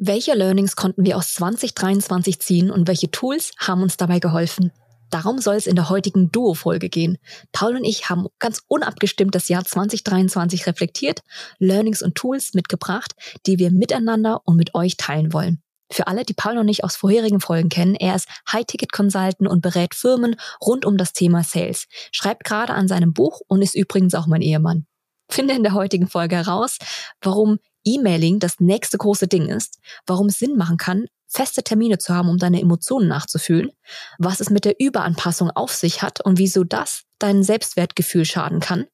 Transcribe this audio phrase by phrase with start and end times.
[0.00, 4.70] Welche Learnings konnten wir aus 2023 ziehen und welche Tools haben uns dabei geholfen?
[5.10, 7.18] Darum soll es in der heutigen Duo-Folge gehen.
[7.50, 11.22] Paul und ich haben ganz unabgestimmt das Jahr 2023 reflektiert,
[11.58, 13.14] Learnings und Tools mitgebracht,
[13.46, 15.64] die wir miteinander und mit euch teilen wollen.
[15.90, 19.96] Für alle, die Paul noch nicht aus vorherigen Folgen kennen, er ist High-Ticket-Consultant und berät
[19.96, 24.28] Firmen rund um das Thema Sales, schreibt gerade an seinem Buch und ist übrigens auch
[24.28, 24.86] mein Ehemann.
[25.28, 26.78] Finde in der heutigen Folge heraus,
[27.20, 27.58] warum
[27.88, 32.28] E-Mailing das nächste große Ding ist, warum es Sinn machen kann, feste Termine zu haben,
[32.28, 33.70] um deine Emotionen nachzufühlen,
[34.18, 38.86] was es mit der Überanpassung auf sich hat und wieso das dein Selbstwertgefühl schaden kann,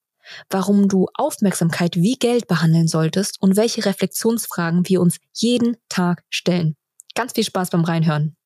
[0.49, 6.77] warum du Aufmerksamkeit wie Geld behandeln solltest und welche Reflexionsfragen wir uns jeden Tag stellen.
[7.15, 8.37] Ganz viel Spaß beim Reinhören.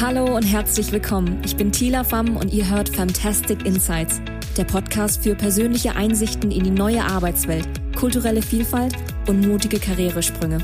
[0.00, 1.40] Hallo und herzlich willkommen.
[1.44, 4.20] Ich bin Tila Pham und ihr hört Fantastic Insights,
[4.56, 8.94] der Podcast für persönliche Einsichten in die neue Arbeitswelt, kulturelle Vielfalt
[9.26, 10.58] und mutige Karrieresprünge.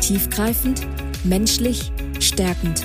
[0.00, 0.82] Tiefgreifend,
[1.24, 2.84] menschlich, stärkend.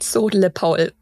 [0.00, 0.92] So, Paul,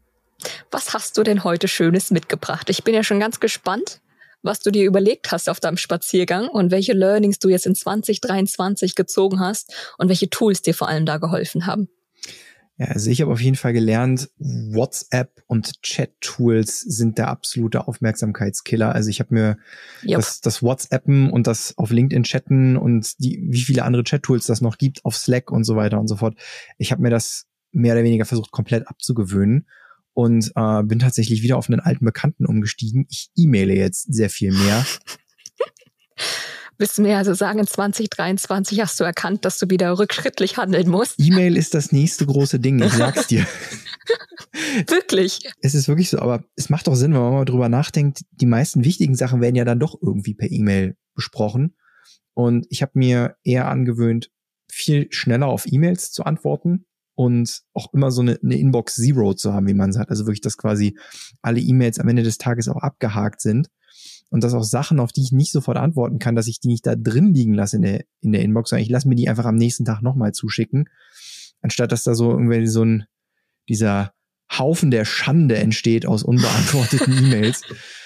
[0.71, 2.69] was hast du denn heute Schönes mitgebracht?
[2.69, 3.99] Ich bin ja schon ganz gespannt,
[4.41, 8.95] was du dir überlegt hast auf deinem Spaziergang und welche Learnings du jetzt in 2023
[8.95, 11.89] gezogen hast und welche Tools dir vor allem da geholfen haben.
[12.81, 18.95] Ja, also ich habe auf jeden Fall gelernt, WhatsApp und Chat-Tools sind der absolute Aufmerksamkeitskiller.
[18.95, 19.57] Also ich habe mir
[20.03, 20.15] yep.
[20.15, 24.61] das, das WhatsAppen und das auf LinkedIn chatten und die, wie viele andere Chat-Tools das
[24.61, 26.35] noch gibt, auf Slack und so weiter und so fort.
[26.79, 29.67] Ich habe mir das mehr oder weniger versucht, komplett abzugewöhnen
[30.13, 33.05] und äh, bin tatsächlich wieder auf einen alten Bekannten umgestiegen.
[33.11, 34.83] Ich e-maile jetzt sehr viel mehr.
[36.81, 41.13] Du mir also sagen, in 2023 hast du erkannt, dass du wieder rückschrittlich handeln musst?
[41.19, 43.45] E-Mail ist das nächste große Ding, ich sag's dir.
[44.87, 45.47] wirklich.
[45.61, 48.47] Es ist wirklich so, aber es macht doch Sinn, wenn man mal drüber nachdenkt, die
[48.47, 51.75] meisten wichtigen Sachen werden ja dann doch irgendwie per E-Mail besprochen.
[52.33, 54.31] Und ich habe mir eher angewöhnt,
[54.67, 59.53] viel schneller auf E-Mails zu antworten und auch immer so eine, eine Inbox Zero zu
[59.53, 60.09] haben, wie man sagt.
[60.09, 60.97] Also wirklich, dass quasi
[61.43, 63.67] alle E-Mails am Ende des Tages auch abgehakt sind
[64.31, 66.87] und dass auch Sachen, auf die ich nicht sofort antworten kann, dass ich die nicht
[66.87, 69.45] da drin liegen lasse in der, in der Inbox, sondern ich lasse mir die einfach
[69.45, 70.89] am nächsten Tag nochmal zuschicken,
[71.61, 73.05] anstatt dass da so irgendwie so ein,
[73.69, 74.13] dieser
[74.57, 77.61] Haufen der Schande entsteht aus unbeantworteten E-Mails.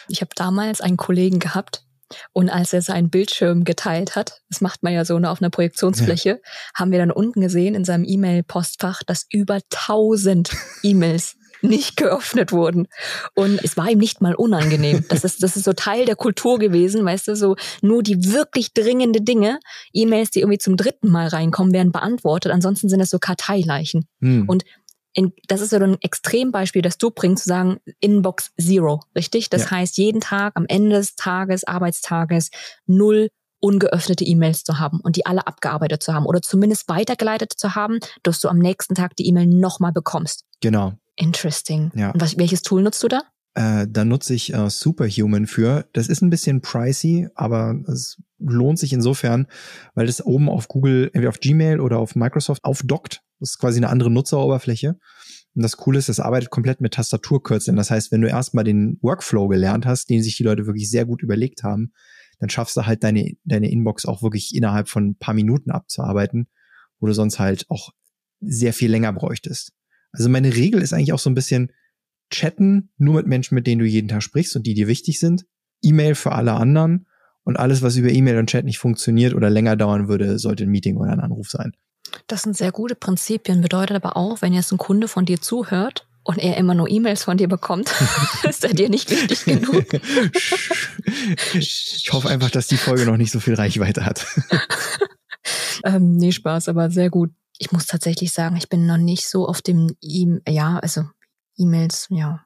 [0.07, 1.85] Ich habe damals einen Kollegen gehabt,
[2.33, 6.29] und als er seinen Bildschirm geteilt hat, das macht man ja so auf einer Projektionsfläche,
[6.29, 6.51] ja.
[6.75, 10.51] haben wir dann unten gesehen in seinem E-Mail-Postfach, dass über 1000
[10.83, 11.35] E-Mails
[11.67, 12.87] nicht geöffnet wurden.
[13.33, 15.05] Und es war ihm nicht mal unangenehm.
[15.09, 18.73] Das ist, das ist so Teil der Kultur gewesen, weißt du, so nur die wirklich
[18.73, 19.59] dringende Dinge,
[19.93, 22.51] E-Mails, die irgendwie zum dritten Mal reinkommen, werden beantwortet.
[22.51, 24.07] Ansonsten sind es so Karteileichen.
[24.21, 24.47] Hm.
[24.47, 24.63] Und
[25.13, 29.49] in, das ist so ein Extrembeispiel, das du bringst, zu sagen, Inbox Zero, richtig?
[29.49, 29.71] Das ja.
[29.71, 32.49] heißt, jeden Tag am Ende des Tages, Arbeitstages,
[32.85, 33.29] null
[33.65, 37.99] ungeöffnete E-Mails zu haben und die alle abgearbeitet zu haben oder zumindest weitergeleitet zu haben,
[38.21, 40.45] dass du am nächsten Tag die E-Mail nochmal bekommst.
[40.61, 40.93] Genau.
[41.15, 41.91] Interesting.
[41.95, 42.11] Ja.
[42.11, 43.23] Und was, welches Tool nutzt du da?
[43.55, 45.87] Äh, da nutze ich äh, Superhuman für.
[45.93, 49.47] Das ist ein bisschen pricey, aber es lohnt sich insofern,
[49.93, 53.21] weil das oben auf Google, entweder auf Gmail oder auf Microsoft aufdockt.
[53.39, 54.97] Das ist quasi eine andere Nutzeroberfläche.
[55.55, 57.77] Und das Coole ist, es arbeitet komplett mit Tastaturkürzeln.
[57.77, 61.05] Das heißt, wenn du erstmal den Workflow gelernt hast, den sich die Leute wirklich sehr
[61.05, 61.93] gut überlegt haben,
[62.39, 66.49] dann schaffst du halt deine, deine Inbox auch wirklich innerhalb von ein paar Minuten abzuarbeiten,
[66.99, 67.91] wo du sonst halt auch
[68.41, 69.71] sehr viel länger bräuchtest.
[70.15, 71.71] Also meine Regel ist eigentlich auch so ein bisschen
[72.29, 75.45] chatten nur mit Menschen, mit denen du jeden Tag sprichst und die dir wichtig sind.
[75.81, 77.07] E-Mail für alle anderen
[77.43, 80.69] und alles, was über E-Mail und Chat nicht funktioniert oder länger dauern würde, sollte ein
[80.69, 81.73] Meeting oder ein Anruf sein.
[82.27, 86.07] Das sind sehr gute Prinzipien, bedeutet aber auch, wenn jetzt ein Kunde von dir zuhört
[86.23, 87.93] und er immer nur E-Mails von dir bekommt,
[88.49, 89.85] ist er dir nicht wichtig genug.
[91.53, 94.25] ich hoffe einfach, dass die Folge noch nicht so viel Reichweite hat.
[95.83, 97.31] ähm, nee, Spaß, aber sehr gut.
[97.57, 101.05] Ich muss tatsächlich sagen, ich bin noch nicht so auf dem E, ja, also
[101.57, 102.45] E-Mails, ja,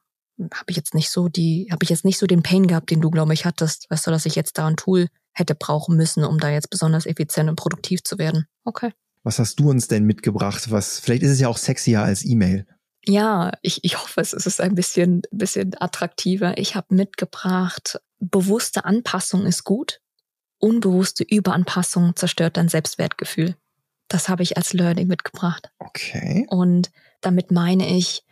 [0.54, 3.02] habe ich jetzt nicht so die, habe ich jetzt nicht so den Pain gehabt, den
[3.02, 6.24] du, glaube ich, hattest, weißt du, dass ich jetzt da ein Tool hätte brauchen müssen,
[6.24, 8.46] um da jetzt besonders effizient und produktiv zu werden.
[8.64, 8.92] Okay.
[9.24, 10.72] Was hast du uns denn mitgebracht?
[10.72, 12.66] Was, vielleicht ist es ja auch sexier als E-Mail.
[13.06, 16.58] Ja, ich, ich hoffe, es ist ein bisschen, bisschen attraktiver.
[16.58, 20.02] Ich habe mitgebracht, bewusste Anpassung ist gut,
[20.58, 23.56] unbewusste Überanpassung zerstört dein Selbstwertgefühl.
[24.10, 25.72] Das habe ich als Learning mitgebracht.
[25.80, 26.46] Okay.
[26.50, 26.92] Und
[27.22, 28.24] damit meine ich,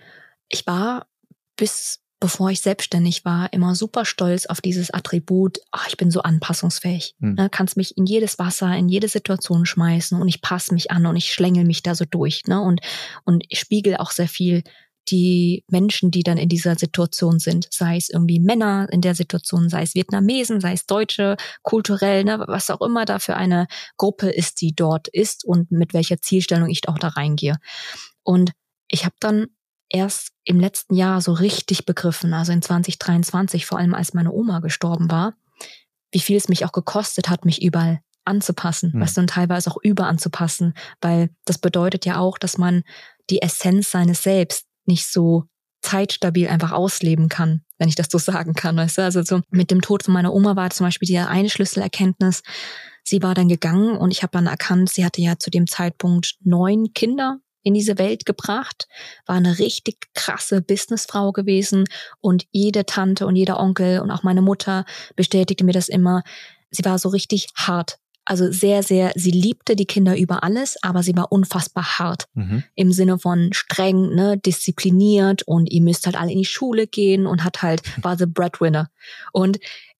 [0.49, 1.07] ich war
[1.55, 6.21] bis bevor ich selbstständig war, immer super stolz auf dieses Attribut, ach, ich bin so
[6.21, 7.15] anpassungsfähig.
[7.19, 7.35] Hm.
[7.35, 11.05] Ne, kannst mich in jedes Wasser, in jede Situation schmeißen und ich passe mich an
[11.05, 12.45] und ich schlängel mich da so durch.
[12.47, 12.59] Ne?
[12.59, 12.81] Und,
[13.23, 14.63] und ich spiegel auch sehr viel
[15.09, 19.69] die Menschen, die dann in dieser Situation sind, sei es irgendwie Männer in der Situation,
[19.69, 23.67] sei es Vietnamesen, sei es Deutsche, kulturell, ne, was auch immer da für eine
[23.97, 27.57] Gruppe ist, die dort ist und mit welcher Zielstellung ich auch da reingehe.
[28.23, 28.51] Und
[28.87, 29.47] ich habe dann
[29.89, 34.59] erst im letzten Jahr so richtig begriffen, also in 2023, vor allem als meine Oma
[34.59, 35.33] gestorben war,
[36.11, 39.01] wie viel es mich auch gekostet hat, mich überall anzupassen, hm.
[39.01, 42.83] weißt du, und teilweise auch überanzupassen, weil das bedeutet ja auch, dass man
[43.29, 45.45] die Essenz seines Selbst nicht so
[45.81, 49.71] zeitstabil einfach ausleben kann, wenn ich das so sagen kann, weißt du, also so mit
[49.71, 52.43] dem Tod von meiner Oma war zum Beispiel die eine Schlüsselerkenntnis,
[53.03, 56.35] sie war dann gegangen und ich habe dann erkannt, sie hatte ja zu dem Zeitpunkt
[56.41, 58.87] neun Kinder in diese Welt gebracht,
[59.25, 61.85] war eine richtig krasse Businessfrau gewesen
[62.21, 64.85] und jede Tante und jeder Onkel und auch meine Mutter
[65.15, 66.23] bestätigte mir das immer.
[66.71, 67.99] Sie war so richtig hart.
[68.29, 72.27] Also sehr, sehr, sie liebte die Kinder über alles, aber sie war unfassbar hart.
[72.33, 72.61] Mhm.
[72.75, 77.25] Im Sinne von streng, ne, diszipliniert und ihr müsst halt alle in die Schule gehen
[77.25, 78.89] und hat halt, war the breadwinner.
[79.31, 79.59] Und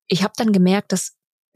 [0.09, 1.13] ich habe dann gemerkt, dass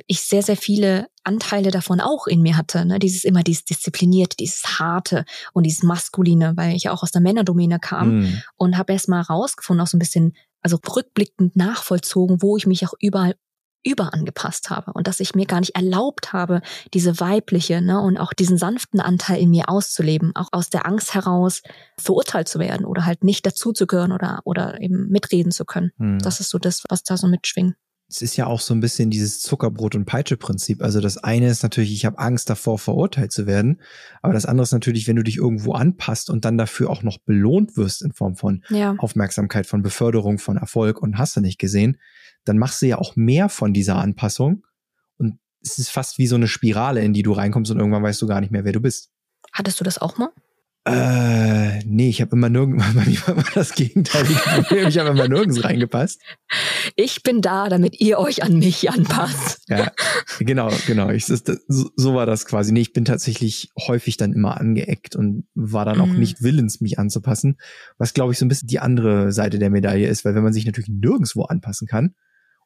[0.07, 2.85] ich sehr, sehr viele Anteile davon auch in mir hatte.
[2.85, 2.99] Ne?
[2.99, 7.21] Dieses immer dieses Disziplinierte, dieses Harte und dieses Maskuline, weil ich ja auch aus der
[7.21, 8.41] Männerdomäne kam mm.
[8.55, 12.87] und habe erst mal rausgefunden, auch so ein bisschen, also rückblickend nachvollzogen, wo ich mich
[12.87, 13.35] auch überall
[13.83, 16.61] überangepasst habe und dass ich mir gar nicht erlaubt habe,
[16.93, 21.13] diese weibliche ne, und auch diesen sanften Anteil in mir auszuleben, auch aus der Angst
[21.13, 21.61] heraus
[21.97, 25.91] verurteilt zu werden oder halt nicht dazuzugehören oder, oder eben mitreden zu können.
[25.97, 26.19] Mhm.
[26.19, 27.75] Das ist so das, was da so mitschwingt
[28.11, 30.83] es ist ja auch so ein bisschen dieses Zuckerbrot- und Peitsche-Prinzip.
[30.83, 33.79] Also das eine ist natürlich, ich habe Angst davor, verurteilt zu werden.
[34.21, 37.19] Aber das andere ist natürlich, wenn du dich irgendwo anpasst und dann dafür auch noch
[37.19, 38.95] belohnt wirst in Form von ja.
[38.97, 41.97] Aufmerksamkeit, von Beförderung, von Erfolg und hast du nicht gesehen,
[42.45, 44.65] dann machst du ja auch mehr von dieser Anpassung.
[45.17, 48.21] Und es ist fast wie so eine Spirale, in die du reinkommst und irgendwann weißt
[48.21, 49.11] du gar nicht mehr, wer du bist.
[49.53, 50.29] Hattest du das auch mal?
[50.83, 54.87] Äh, nee, ich habe immer nirgends, bei mir war immer das Problem.
[54.87, 56.19] Ich habe immer nirgends reingepasst.
[56.95, 59.61] Ich bin da, damit ihr euch an mich anpasst.
[59.69, 59.91] Ja,
[60.39, 61.09] genau, genau.
[61.09, 62.71] Ich, das, so, war das quasi.
[62.71, 66.19] Nee, ich bin tatsächlich häufig dann immer angeeckt und war dann auch mhm.
[66.19, 67.57] nicht willens, mich anzupassen.
[67.99, 70.53] Was, glaube ich, so ein bisschen die andere Seite der Medaille ist, weil wenn man
[70.53, 72.15] sich natürlich nirgendwo anpassen kann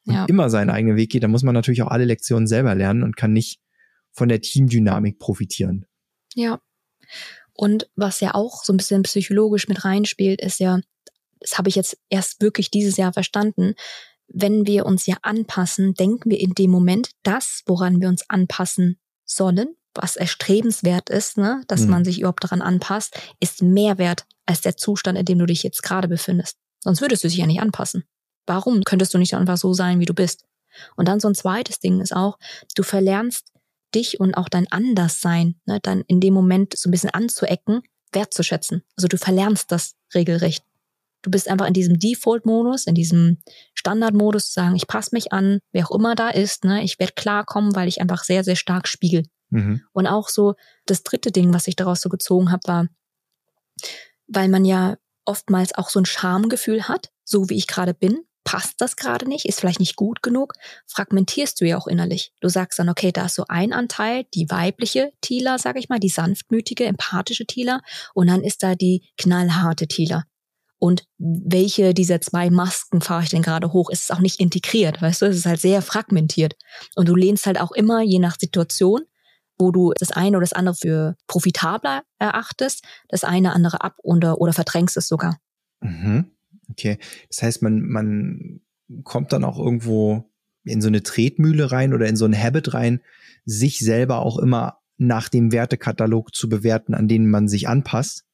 [0.06, 0.24] und ja.
[0.26, 3.16] immer seinen eigenen Weg geht, dann muss man natürlich auch alle Lektionen selber lernen und
[3.16, 3.60] kann nicht
[4.12, 5.86] von der Teamdynamik profitieren.
[6.34, 6.60] Ja.
[7.52, 10.80] Und was ja auch so ein bisschen psychologisch mit reinspielt, ist ja,
[11.40, 13.74] das habe ich jetzt erst wirklich dieses Jahr verstanden,
[14.28, 18.98] wenn wir uns ja anpassen, denken wir in dem Moment, das, woran wir uns anpassen
[19.24, 21.90] sollen, was erstrebenswert ist, ne, dass mhm.
[21.90, 25.62] man sich überhaupt daran anpasst, ist mehr wert als der Zustand, in dem du dich
[25.62, 26.58] jetzt gerade befindest.
[26.80, 28.04] Sonst würdest du dich ja nicht anpassen.
[28.46, 30.44] Warum könntest du nicht einfach so sein, wie du bist?
[30.96, 32.38] Und dann so ein zweites Ding ist auch,
[32.74, 33.52] du verlernst
[33.94, 37.82] dich und auch dein Anderssein, ne, dann in dem Moment so ein bisschen anzuecken,
[38.12, 38.82] wertzuschätzen.
[38.96, 40.64] Also du verlernst das regelrecht.
[41.22, 43.38] Du bist einfach in diesem Default-Modus, in diesem
[43.74, 47.14] Standard-Modus zu sagen, ich passe mich an, wer auch immer da ist, ne, ich werde
[47.14, 49.24] klarkommen, weil ich einfach sehr, sehr stark spiegel.
[49.50, 49.82] Mhm.
[49.92, 50.54] Und auch so
[50.86, 52.88] das dritte Ding, was ich daraus so gezogen habe, war,
[54.28, 58.80] weil man ja oftmals auch so ein Schamgefühl hat, so wie ich gerade bin, passt
[58.80, 60.54] das gerade nicht, ist vielleicht nicht gut genug,
[60.86, 62.32] fragmentierst du ja auch innerlich.
[62.40, 65.98] Du sagst dann, okay, da ist so ein Anteil, die weibliche Tila, sag ich mal,
[65.98, 67.80] die sanftmütige, empathische Tila,
[68.14, 70.24] und dann ist da die knallharte Tila.
[70.78, 73.90] Und welche dieser zwei Masken fahre ich denn gerade hoch?
[73.90, 75.26] Ist es auch nicht integriert, weißt du?
[75.26, 76.54] Es ist halt sehr fragmentiert.
[76.94, 79.00] Und du lehnst halt auch immer, je nach Situation,
[79.58, 84.40] wo du das eine oder das andere für profitabler erachtest, das eine andere ab oder,
[84.40, 85.40] oder verdrängst es sogar.
[85.80, 86.35] Mhm.
[86.70, 86.98] Okay.
[87.28, 88.60] Das heißt, man, man
[89.04, 90.30] kommt dann auch irgendwo
[90.64, 93.00] in so eine Tretmühle rein oder in so ein Habit rein,
[93.44, 98.24] sich selber auch immer nach dem Wertekatalog zu bewerten, an denen man sich anpasst.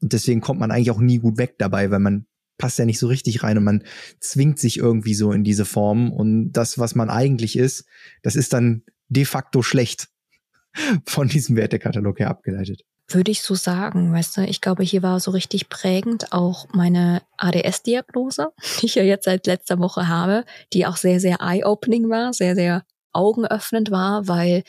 [0.00, 2.26] Und deswegen kommt man eigentlich auch nie gut weg dabei, weil man
[2.58, 3.84] passt ja nicht so richtig rein und man
[4.20, 6.12] zwingt sich irgendwie so in diese Form.
[6.12, 7.84] Und das, was man eigentlich ist,
[8.22, 10.08] das ist dann de facto schlecht
[11.06, 12.82] von diesem Wertekatalog her abgeleitet.
[13.08, 17.22] Würde ich so sagen, weißt du, ich glaube, hier war so richtig prägend auch meine
[17.36, 18.48] ADS-Diagnose,
[18.80, 22.54] die ich ja jetzt seit letzter Woche habe, die auch sehr, sehr eye-opening war, sehr,
[22.54, 24.64] sehr augenöffnend war, weil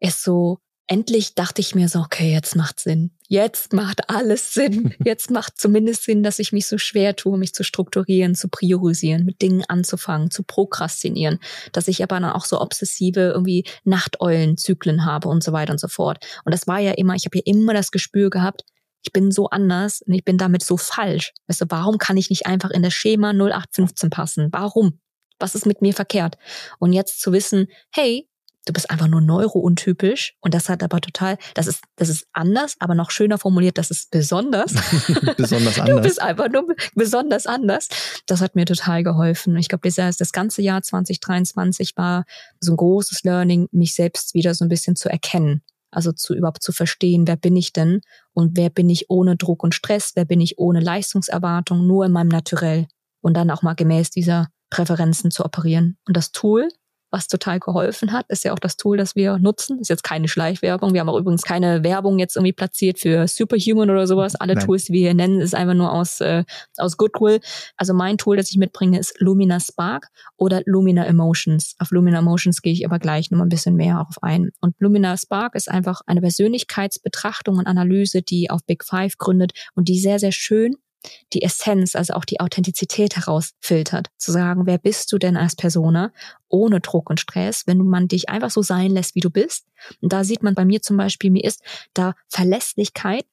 [0.00, 3.10] es so endlich dachte ich mir so, okay, jetzt macht Sinn.
[3.28, 4.94] Jetzt macht alles Sinn.
[5.04, 9.24] Jetzt macht zumindest Sinn, dass ich mich so schwer tue, mich zu strukturieren, zu priorisieren,
[9.24, 11.38] mit Dingen anzufangen, zu prokrastinieren,
[11.72, 15.88] dass ich aber dann auch so obsessive irgendwie Nachteulenzyklen habe und so weiter und so
[15.88, 16.24] fort.
[16.44, 18.62] Und das war ja immer, ich habe ja immer das Gespür gehabt,
[19.02, 21.32] ich bin so anders und ich bin damit so falsch.
[21.46, 24.48] Weißt du, warum kann ich nicht einfach in das Schema 0815 passen?
[24.52, 25.00] Warum?
[25.38, 26.36] Was ist mit mir verkehrt?
[26.78, 28.28] Und jetzt zu wissen, hey,
[28.64, 32.76] du bist einfach nur neurountypisch und das hat aber total, das ist, das ist anders,
[32.78, 34.72] aber noch schöner formuliert, das ist besonders.
[35.36, 35.96] besonders anders.
[35.96, 37.88] Du bist einfach nur besonders anders.
[38.26, 39.56] Das hat mir total geholfen.
[39.56, 42.24] Ich glaube, das, das ganze Jahr 2023 war
[42.60, 45.62] so ein großes Learning, mich selbst wieder so ein bisschen zu erkennen.
[45.90, 48.00] Also zu überhaupt zu verstehen, wer bin ich denn
[48.32, 52.12] und wer bin ich ohne Druck und Stress, wer bin ich ohne Leistungserwartung, nur in
[52.12, 52.88] meinem Naturell
[53.20, 55.96] und dann auch mal gemäß dieser Präferenzen zu operieren.
[56.06, 56.68] Und das Tool,
[57.14, 59.78] was total geholfen hat, ist ja auch das Tool, das wir nutzen.
[59.78, 60.92] Ist jetzt keine Schleichwerbung.
[60.92, 64.34] Wir haben auch übrigens keine Werbung jetzt irgendwie platziert für Superhuman oder sowas.
[64.34, 64.64] Alle Nein.
[64.64, 66.42] Tools, die wir hier nennen, ist einfach nur aus, äh,
[66.76, 67.38] aus Goodwill.
[67.76, 71.76] Also mein Tool, das ich mitbringe, ist Lumina Spark oder Lumina Emotions.
[71.78, 74.50] Auf Lumina Emotions gehe ich aber gleich noch mal ein bisschen mehr auf ein.
[74.60, 79.88] Und Lumina Spark ist einfach eine Persönlichkeitsbetrachtung und Analyse, die auf Big Five gründet und
[79.88, 80.74] die sehr, sehr schön
[81.32, 84.08] die Essenz, also auch die Authentizität herausfiltert.
[84.18, 86.12] Zu sagen, wer bist du denn als Persona
[86.48, 89.66] ohne Druck und Stress, wenn man dich einfach so sein lässt, wie du bist.
[90.00, 91.62] Und da sieht man bei mir zum Beispiel, mir ist
[91.94, 93.24] da Verlässlichkeit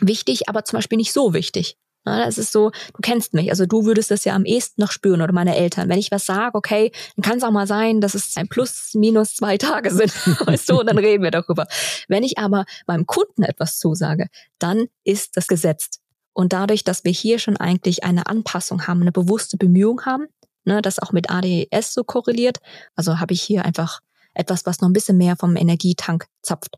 [0.00, 1.76] wichtig, aber zum Beispiel nicht so wichtig.
[2.04, 5.22] Das ist so, du kennst mich, also du würdest das ja am ehesten noch spüren
[5.22, 5.88] oder meine Eltern.
[5.88, 8.90] Wenn ich was sage, okay, dann kann es auch mal sein, dass es ein plus,
[8.94, 10.12] minus zwei Tage sind,
[10.46, 11.66] weißt du, und dann reden wir darüber.
[12.08, 14.26] Wenn ich aber beim Kunden etwas zusage,
[14.58, 16.00] dann ist das gesetzt.
[16.34, 20.26] Und dadurch, dass wir hier schon eigentlich eine Anpassung haben, eine bewusste Bemühung haben,
[20.64, 22.58] ne, das auch mit ADS so korreliert,
[22.96, 24.00] also habe ich hier einfach
[24.34, 26.76] etwas, was noch ein bisschen mehr vom Energietank zapft.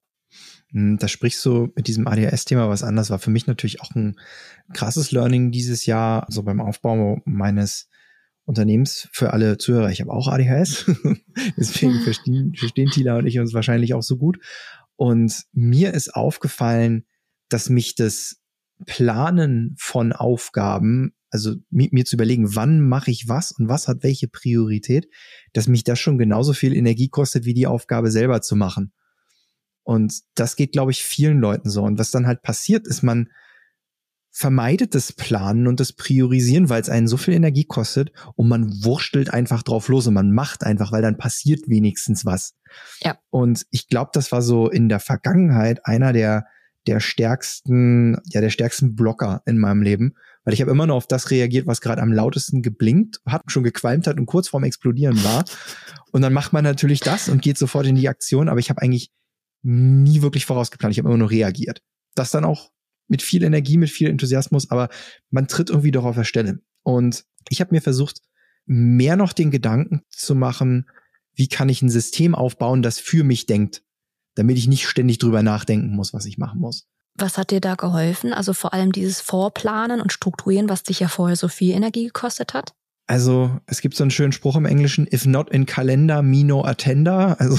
[0.71, 3.11] Hm, da sprichst du mit diesem ADHS-Thema was anders.
[3.11, 4.17] War für mich natürlich auch ein
[4.75, 7.89] krasses Learning dieses Jahr, so also beim Aufbau meines
[8.45, 9.91] Unternehmens für alle Zuhörer.
[9.91, 10.91] Ich habe auch ADHS,
[11.57, 14.39] deswegen verstehen, verstehen Tila und ich uns wahrscheinlich auch so gut.
[14.97, 17.07] Und mir ist aufgefallen,
[17.49, 18.41] dass mich das
[18.85, 24.02] Planen von Aufgaben, also mir, mir zu überlegen, wann mache ich was und was hat
[24.02, 25.09] welche Priorität,
[25.52, 28.92] dass mich das schon genauso viel Energie kostet, wie die Aufgabe selber zu machen.
[29.83, 31.83] Und das geht, glaube ich, vielen Leuten so.
[31.83, 33.30] Und was dann halt passiert, ist, man
[34.37, 38.85] vermeidet das Planen und das Priorisieren, weil es einen so viel Energie kostet und man
[38.85, 42.54] wurstelt einfach drauf los und man macht einfach, weil dann passiert wenigstens was.
[43.00, 43.16] Ja.
[43.30, 46.47] Und ich glaube, das war so in der Vergangenheit einer der
[46.87, 50.14] der stärksten, ja, der stärksten Blocker in meinem Leben,
[50.45, 53.64] weil ich habe immer nur auf das reagiert, was gerade am lautesten geblinkt hat, schon
[53.64, 55.45] gequalmt hat und kurz vorm Explodieren war.
[56.12, 58.81] Und dann macht man natürlich das und geht sofort in die Aktion, aber ich habe
[58.81, 59.11] eigentlich
[59.62, 61.83] nie wirklich vorausgeplant, ich habe immer nur reagiert.
[62.14, 62.71] Das dann auch
[63.07, 64.88] mit viel Energie, mit viel Enthusiasmus, aber
[65.28, 66.61] man tritt irgendwie doch auf der Stelle.
[66.83, 68.23] Und ich habe mir versucht,
[68.64, 70.88] mehr noch den Gedanken zu machen,
[71.35, 73.83] wie kann ich ein System aufbauen, das für mich denkt
[74.37, 76.87] damit ich nicht ständig drüber nachdenken muss, was ich machen muss.
[77.19, 78.33] Was hat dir da geholfen?
[78.33, 82.55] Also vor allem dieses Vorplanen und Strukturieren, was dich ja vorher so viel Energie gekostet
[82.55, 82.73] hat?
[83.09, 86.64] Also es gibt so einen schönen Spruch im Englischen, if not in Kalender, me no
[86.64, 87.40] attender.
[87.40, 87.57] Also,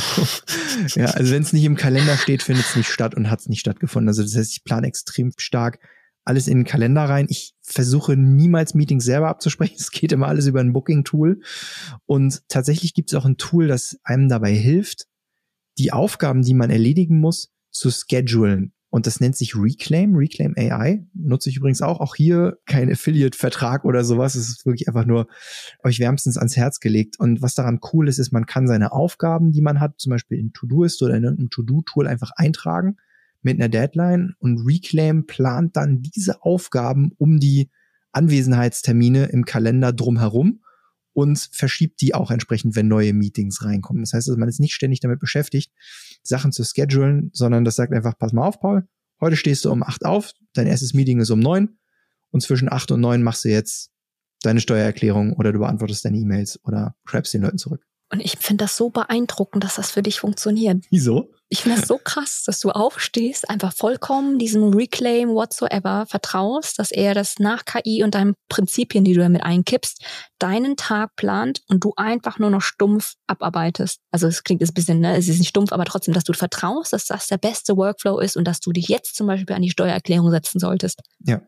[1.00, 3.50] ja, also wenn es nicht im Kalender steht, findet es nicht statt und hat es
[3.50, 4.10] nicht stattgefunden.
[4.10, 5.80] Also das heißt, ich plane extrem stark
[6.28, 7.28] alles in den Kalender rein.
[7.30, 9.76] Ich versuche niemals Meetings selber abzusprechen.
[9.80, 11.42] Es geht immer alles über ein Booking-Tool.
[12.06, 15.08] Und tatsächlich gibt es auch ein Tool, das einem dabei hilft,
[15.78, 18.74] die Aufgaben, die man erledigen muss, zu schedulen.
[18.90, 21.06] Und das nennt sich Reclaim, Reclaim AI.
[21.14, 22.00] Nutze ich übrigens auch.
[22.00, 24.36] Auch hier kein Affiliate-Vertrag oder sowas.
[24.36, 25.28] Es ist wirklich einfach nur
[25.84, 27.20] euch wärmstens ans Herz gelegt.
[27.20, 30.40] Und was daran cool ist, ist, man kann seine Aufgaben, die man hat, zum Beispiel
[30.40, 32.96] in Todoist oder in einem To-Do-Tool einfach eintragen
[33.42, 37.70] mit einer Deadline und Reclaim plant dann diese Aufgaben um die
[38.12, 40.62] Anwesenheitstermine im Kalender drumherum
[41.18, 44.04] und verschiebt die auch entsprechend, wenn neue Meetings reinkommen.
[44.04, 45.74] Das heißt, also man ist nicht ständig damit beschäftigt,
[46.22, 48.88] Sachen zu schedulen, sondern das sagt einfach, pass mal auf, Paul,
[49.20, 51.80] heute stehst du um acht auf, dein erstes Meeting ist um neun
[52.30, 53.90] und zwischen acht und neun machst du jetzt
[54.44, 57.84] deine Steuererklärung oder du beantwortest deine E-Mails oder schreibst den Leuten zurück.
[58.10, 60.84] Und ich finde das so beeindruckend, dass das für dich funktioniert.
[60.90, 61.30] Wieso?
[61.50, 66.92] Ich finde das so krass, dass du aufstehst, einfach vollkommen diesem Reclaim whatsoever vertraust, dass
[66.92, 70.04] er das nach KI und deinen Prinzipien, die du damit einkippst,
[70.40, 74.02] deinen Tag plant und du einfach nur noch stumpf abarbeitest.
[74.12, 76.34] Also es klingt jetzt ein bisschen, ne, es ist nicht stumpf, aber trotzdem, dass du
[76.34, 79.62] vertraust, dass das der beste Workflow ist und dass du dich jetzt zum Beispiel an
[79.62, 81.02] die Steuererklärung setzen solltest.
[81.26, 81.42] Ja.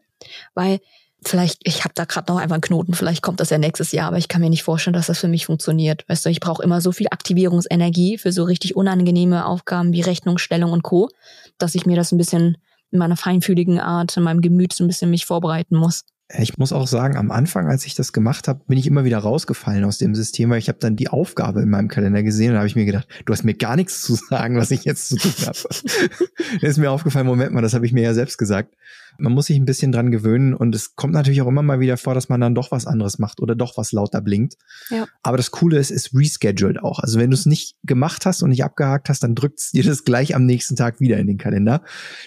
[0.54, 0.80] Weil
[1.25, 4.07] vielleicht, ich habe da gerade noch einfach einen Knoten, vielleicht kommt das ja nächstes Jahr,
[4.07, 6.07] aber ich kann mir nicht vorstellen, dass das für mich funktioniert.
[6.07, 10.71] Weißt du, ich brauche immer so viel Aktivierungsenergie für so richtig unangenehme Aufgaben wie Rechnungsstellung
[10.71, 11.09] und Co.,
[11.57, 12.57] dass ich mir das ein bisschen
[12.91, 16.05] in meiner feinfühligen Art, in meinem Gemüt so ein bisschen mich vorbereiten muss.
[16.38, 19.17] Ich muss auch sagen, am Anfang, als ich das gemacht habe, bin ich immer wieder
[19.17, 22.57] rausgefallen aus dem System, weil ich habe dann die Aufgabe in meinem Kalender gesehen und
[22.57, 25.17] habe ich mir gedacht, du hast mir gar nichts zu sagen, was ich jetzt zu
[25.17, 25.57] tun habe.
[26.61, 28.75] ist mir aufgefallen, Moment mal, das habe ich mir ja selbst gesagt.
[29.19, 31.97] Man muss sich ein bisschen dran gewöhnen und es kommt natürlich auch immer mal wieder
[31.97, 34.55] vor, dass man dann doch was anderes macht oder doch was lauter blinkt.
[34.89, 35.07] Ja.
[35.23, 36.99] Aber das Coole ist, es rescheduled auch.
[36.99, 39.83] Also wenn du es nicht gemacht hast und nicht abgehakt hast, dann drückt es dir
[39.83, 41.83] das gleich am nächsten Tag wieder in den Kalender,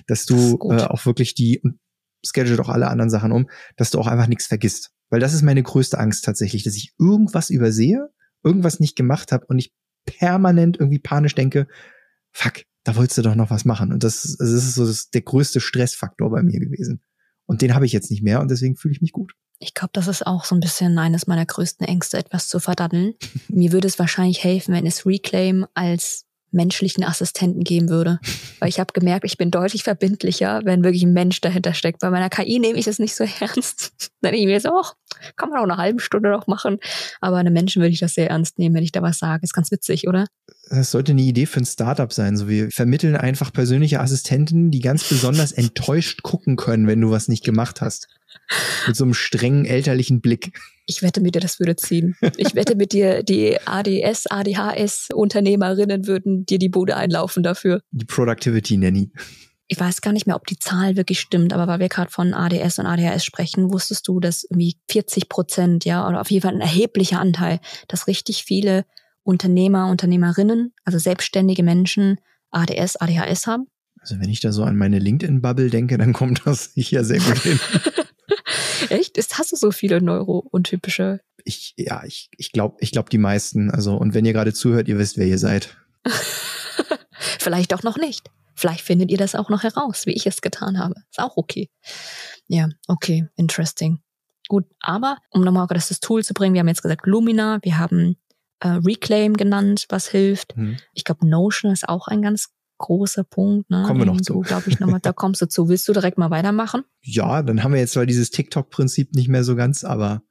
[0.06, 1.78] dass du Das äh, auch wirklich die und
[2.24, 4.92] scheduled auch alle anderen Sachen um, dass du auch einfach nichts vergisst.
[5.10, 8.08] Weil das ist meine größte Angst tatsächlich, dass ich irgendwas übersehe,
[8.42, 9.72] irgendwas nicht gemacht habe und ich
[10.04, 11.66] permanent irgendwie panisch denke,
[12.32, 13.92] fuck, da wolltest du doch noch was machen.
[13.92, 17.00] Und das, das ist so das, der größte Stressfaktor bei mir gewesen.
[17.46, 19.34] Und den habe ich jetzt nicht mehr und deswegen fühle ich mich gut.
[19.58, 23.14] Ich glaube, das ist auch so ein bisschen eines meiner größten Ängste, etwas zu verdaddeln.
[23.48, 28.18] Mir würde es wahrscheinlich helfen, wenn es Reclaim als menschlichen Assistenten geben würde.
[28.60, 32.00] Weil ich habe gemerkt, ich bin deutlich verbindlicher, wenn wirklich ein Mensch dahinter steckt.
[32.00, 33.92] Bei meiner KI nehme ich das nicht so ernst.
[34.20, 34.94] Dann denke ich mir so, ach,
[35.36, 36.78] kann man auch eine halbe Stunde noch machen.
[37.20, 39.42] Aber einem Menschen würde ich das sehr ernst nehmen, wenn ich da was sage.
[39.42, 40.26] Ist ganz witzig, oder?
[40.70, 42.36] Das sollte eine Idee für ein Startup sein.
[42.36, 47.28] So, wir vermitteln einfach persönliche Assistenten, die ganz besonders enttäuscht gucken können, wenn du was
[47.28, 48.08] nicht gemacht hast.
[48.86, 50.58] Mit so einem strengen elterlichen Blick.
[50.86, 52.16] Ich wette mit dir, das würde ziehen.
[52.36, 57.82] Ich wette mit dir, die ADS, ADHS-Unternehmerinnen würden dir die Bude einlaufen dafür.
[57.92, 59.10] Die Productivity Nanny.
[59.68, 62.34] Ich weiß gar nicht mehr, ob die Zahl wirklich stimmt, aber weil wir gerade von
[62.34, 66.54] ADS und ADHS sprechen, wusstest du, dass irgendwie 40 Prozent, ja, oder auf jeden Fall
[66.54, 67.58] ein erheblicher Anteil,
[67.88, 68.84] dass richtig viele
[69.22, 72.18] Unternehmer, Unternehmerinnen, also selbstständige Menschen
[72.50, 73.66] ADS, ADHS haben?
[74.02, 77.38] Also wenn ich da so an meine LinkedIn-Bubble denke, dann kommt das sicher sehr gut
[77.38, 77.58] hin.
[78.88, 79.16] Echt?
[79.16, 81.20] Ist, hast du so viele neurountypische?
[81.44, 83.70] Ich, ja, ich, ich glaube, ich glaube die meisten.
[83.70, 85.76] Also, und wenn ihr gerade zuhört, ihr wisst, wer ihr seid.
[87.38, 88.28] Vielleicht auch noch nicht.
[88.56, 90.94] Vielleicht findet ihr das auch noch heraus, wie ich es getan habe.
[91.10, 91.70] Ist auch okay.
[92.48, 94.00] Ja, okay, interesting.
[94.48, 97.78] Gut, aber um nochmal das, das Tool zu bringen, wir haben jetzt gesagt Lumina, wir
[97.78, 98.16] haben
[98.60, 100.54] äh, Reclaim genannt, was hilft.
[100.56, 100.76] Hm.
[100.92, 102.50] Ich glaube, Notion ist auch ein ganz
[102.82, 103.70] großer Punkt.
[103.70, 103.84] Ne?
[103.86, 104.40] Kommen wir noch zu.
[104.40, 105.68] Glaube ich, nochmal, da kommst du zu.
[105.70, 106.84] Willst du direkt mal weitermachen?
[107.00, 110.22] Ja, dann haben wir jetzt zwar dieses TikTok-Prinzip nicht mehr so ganz, aber.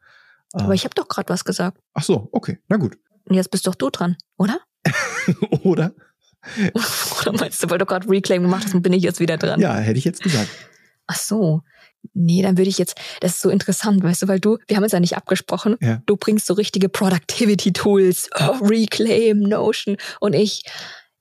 [0.54, 1.80] Äh, Aber ich habe doch gerade was gesagt.
[1.94, 2.98] ach so, okay, na gut.
[3.26, 4.60] Und jetzt bist doch du dran, oder?
[5.64, 5.94] Oder?
[7.22, 9.60] oder meinst du, weil du gerade Reclaim gemacht hast, bin ich jetzt wieder dran?
[9.60, 10.50] Ja, hätte ich jetzt gesagt.
[11.08, 11.62] Ach so.
[12.16, 14.84] Nee, dann würde ich jetzt, das ist so interessant, weißt du, weil du, wir haben
[14.84, 16.02] uns ja nicht abgesprochen, Ja.
[16.08, 20.64] du bringst so richtige Productivity-Tools, oh, Reclaim, Notion und ich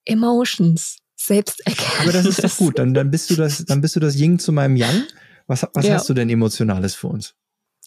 [0.07, 2.01] Emotions, Selbsterkenntnis.
[2.01, 2.79] Aber das ist doch gut.
[2.79, 5.05] Dann, dann bist du das, dann bist du das Ying zu meinem Yang.
[5.47, 5.95] Was, was Ja.
[5.95, 7.35] hast du denn Emotionales für uns?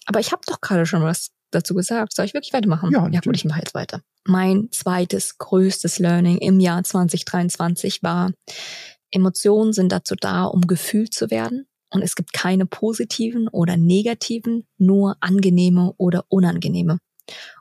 [0.06, 2.14] Aber ich habe doch gerade schon was dazu gesagt.
[2.16, 2.92] Soll ich wirklich weitermachen?
[2.92, 4.02] Ja, ja gut, ich mache jetzt weiter.
[4.26, 8.32] Mein zweites größtes Learning im Jahr 2023 war,
[9.12, 11.66] Emotionen sind dazu da, um gefühlt zu werden.
[11.90, 16.98] Und es gibt keine positiven oder negativen, nur angenehme oder unangenehme.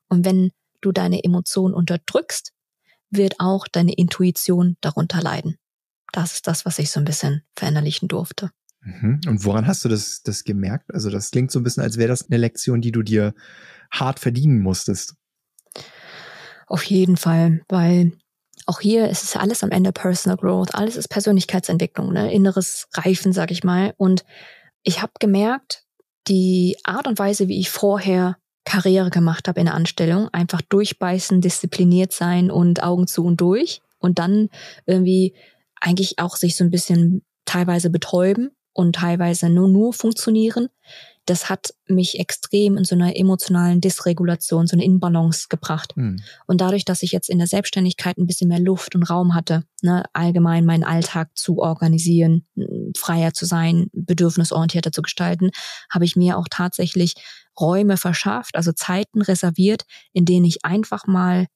[0.08, 2.52] Und wenn du deine Emotionen unterdrückst,
[3.10, 5.56] wird auch deine Intuition darunter leiden.
[6.12, 8.50] Das ist das, was ich so ein bisschen verinnerlichen durfte.
[8.82, 9.20] Mhm.
[9.26, 10.92] Und woran hast du das, das gemerkt?
[10.92, 13.34] Also das klingt so ein bisschen, als wäre das eine Lektion, die du dir
[13.90, 15.14] hart verdienen musstest.
[16.66, 18.12] Auf jeden Fall, weil
[18.66, 22.32] auch hier ist es alles am Ende Personal Growth, alles ist Persönlichkeitsentwicklung, ne?
[22.32, 23.94] inneres Reifen, sag ich mal.
[23.96, 24.24] Und
[24.82, 25.84] ich habe gemerkt,
[26.28, 31.40] die Art und Weise, wie ich vorher Karriere gemacht habe in der Anstellung, einfach durchbeißen,
[31.40, 34.48] diszipliniert sein und Augen zu und durch und dann
[34.86, 35.34] irgendwie
[35.82, 40.68] eigentlich auch sich so ein bisschen teilweise betäuben und teilweise nur nur funktionieren.
[41.26, 45.94] Das hat mich extrem in so einer emotionalen Dysregulation, so eine Inbalance gebracht.
[45.94, 46.20] Hm.
[46.46, 49.62] Und dadurch, dass ich jetzt in der Selbstständigkeit ein bisschen mehr Luft und Raum hatte,
[49.82, 52.46] ne, allgemein meinen Alltag zu organisieren,
[52.96, 55.50] freier zu sein, bedürfnisorientierter zu gestalten,
[55.90, 57.14] habe ich mir auch tatsächlich
[57.60, 61.46] Räume verschafft, also Zeiten reserviert, in denen ich einfach mal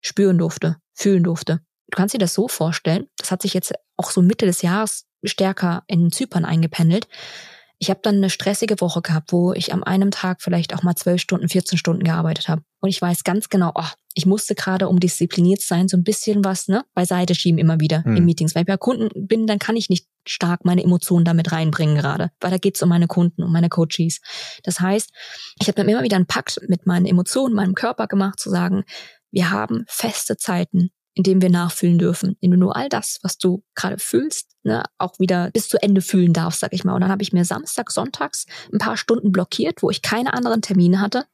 [0.00, 1.60] spüren durfte, fühlen durfte.
[1.94, 5.06] Du kannst dir das so vorstellen, das hat sich jetzt auch so Mitte des Jahres
[5.22, 7.06] stärker in Zypern eingependelt.
[7.78, 10.96] Ich habe dann eine stressige Woche gehabt, wo ich am einem Tag vielleicht auch mal
[10.96, 12.62] zwölf Stunden, 14 Stunden gearbeitet habe.
[12.80, 16.02] Und ich weiß ganz genau, oh, ich musste gerade, um diszipliniert zu sein, so ein
[16.02, 18.16] bisschen was ne, beiseite schieben immer wieder Hm.
[18.16, 18.56] in Meetings.
[18.56, 22.32] Weil ich bei Kunden bin, dann kann ich nicht stark meine Emotionen damit reinbringen gerade.
[22.40, 24.20] Weil da geht's um meine Kunden, um meine Coaches.
[24.64, 25.12] Das heißt,
[25.60, 28.82] ich habe dann immer wieder einen Pakt mit meinen Emotionen, meinem Körper gemacht, zu sagen,
[29.30, 33.20] wir haben feste Zeiten, in denen wir nachfühlen dürfen, in denen du nur all das,
[33.22, 36.94] was du gerade fühlst, ne, auch wieder bis zu Ende fühlen darfst, sag ich mal.
[36.94, 40.60] Und dann habe ich mir Samstag, Sonntags ein paar Stunden blockiert, wo ich keine anderen
[40.60, 41.26] Termine hatte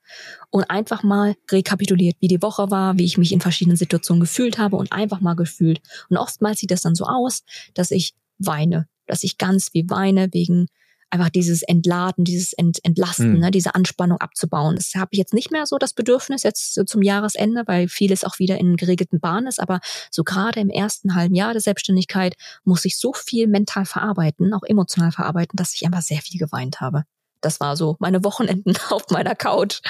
[0.50, 4.58] und einfach mal rekapituliert, wie die Woche war, wie ich mich in verschiedenen Situationen gefühlt
[4.58, 5.80] habe und einfach mal gefühlt.
[6.10, 7.42] Und oftmals sieht das dann so aus,
[7.74, 10.66] dass ich weine, dass ich ganz wie weine wegen
[11.10, 13.38] einfach dieses Entladen, dieses Ent Entlasten, Mhm.
[13.40, 14.76] ne, diese Anspannung abzubauen.
[14.76, 18.24] Das habe ich jetzt nicht mehr so das Bedürfnis jetzt so zum Jahresende, weil vieles
[18.24, 19.60] auch wieder in geregelten Bahnen ist.
[19.60, 24.54] Aber so gerade im ersten halben Jahr der Selbstständigkeit muss ich so viel mental verarbeiten,
[24.54, 27.04] auch emotional verarbeiten, dass ich einfach sehr viel geweint habe.
[27.42, 29.80] Das war so meine Wochenenden auf meiner Couch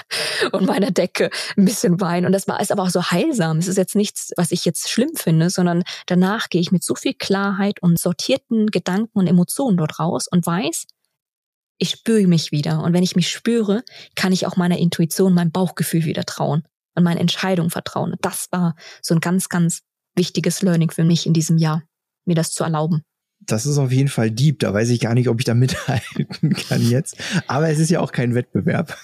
[0.53, 2.27] und meiner Decke ein bisschen weinen.
[2.27, 3.59] Und das war ist aber auch so heilsam.
[3.59, 6.95] Es ist jetzt nichts, was ich jetzt schlimm finde, sondern danach gehe ich mit so
[6.95, 10.85] viel Klarheit und sortierten Gedanken und Emotionen dort raus und weiß,
[11.81, 12.83] ich spüre mich wieder.
[12.83, 13.83] Und wenn ich mich spüre,
[14.15, 16.63] kann ich auch meiner Intuition, meinem Bauchgefühl wieder trauen
[16.95, 18.13] und meinen Entscheidungen vertrauen.
[18.13, 19.81] Und das war so ein ganz, ganz
[20.15, 21.83] wichtiges Learning für mich in diesem Jahr,
[22.27, 23.03] mir das zu erlauben.
[23.41, 24.59] Das ist auf jeden Fall deep.
[24.59, 27.17] Da weiß ich gar nicht, ob ich da mithalten kann jetzt.
[27.47, 28.97] Aber es ist ja auch kein Wettbewerb.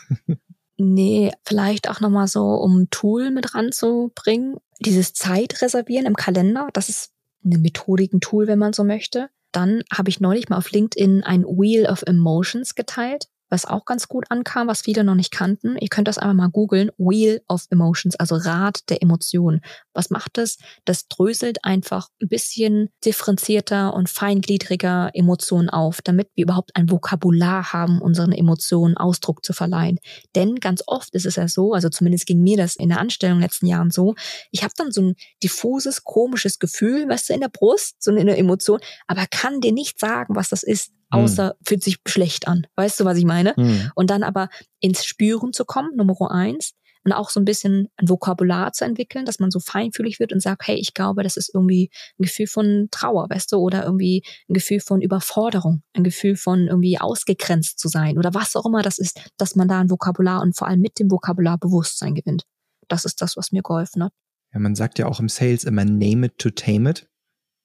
[0.76, 4.56] Nee, vielleicht auch nochmal so, um ein Tool mit ranzubringen.
[4.80, 7.12] Dieses Zeitreservieren im Kalender, das ist
[7.42, 9.30] eine Methodik, ein Tool, wenn man so möchte.
[9.56, 14.08] Dann habe ich neulich mal auf LinkedIn ein Wheel of Emotions geteilt, was auch ganz
[14.08, 15.76] gut ankam, was viele noch nicht kannten.
[15.78, 16.90] Ihr könnt das einfach mal googeln.
[16.98, 19.60] Wheel of Emotions, also Rad der Emotionen.
[19.92, 20.58] Was macht das?
[20.84, 27.72] Das dröselt einfach ein bisschen differenzierter und feingliedriger Emotionen auf, damit wir überhaupt ein Vokabular
[27.72, 29.98] haben, unseren Emotionen Ausdruck zu verleihen.
[30.34, 33.36] Denn ganz oft ist es ja so, also zumindest ging mir das in der Anstellung
[33.36, 34.14] in den letzten Jahren so,
[34.50, 38.36] ich habe dann so ein diffuses, komisches Gefühl, weißt du, in der Brust, so eine
[38.36, 42.66] Emotion, aber kann dir nicht sagen, was das ist, außer fühlt sich schlecht an.
[42.76, 43.54] Weißt du, was ich meine?
[43.56, 43.90] Hm.
[43.94, 44.48] Und dann aber
[44.80, 46.74] ins Spüren zu kommen, Nummer eins,
[47.06, 50.42] und auch so ein bisschen ein Vokabular zu entwickeln, dass man so feinfühlig wird und
[50.42, 51.88] sagt, hey, ich glaube, das ist irgendwie
[52.18, 56.66] ein Gefühl von Trauer, weißt du, oder irgendwie ein Gefühl von Überforderung, ein Gefühl von
[56.66, 60.42] irgendwie ausgegrenzt zu sein oder was auch immer das ist, dass man da ein Vokabular
[60.42, 62.42] und vor allem mit dem Vokabular Bewusstsein gewinnt.
[62.88, 64.12] Das ist das, was mir geholfen hat.
[64.52, 67.08] Ja, man sagt ja auch im Sales immer name it to tame it.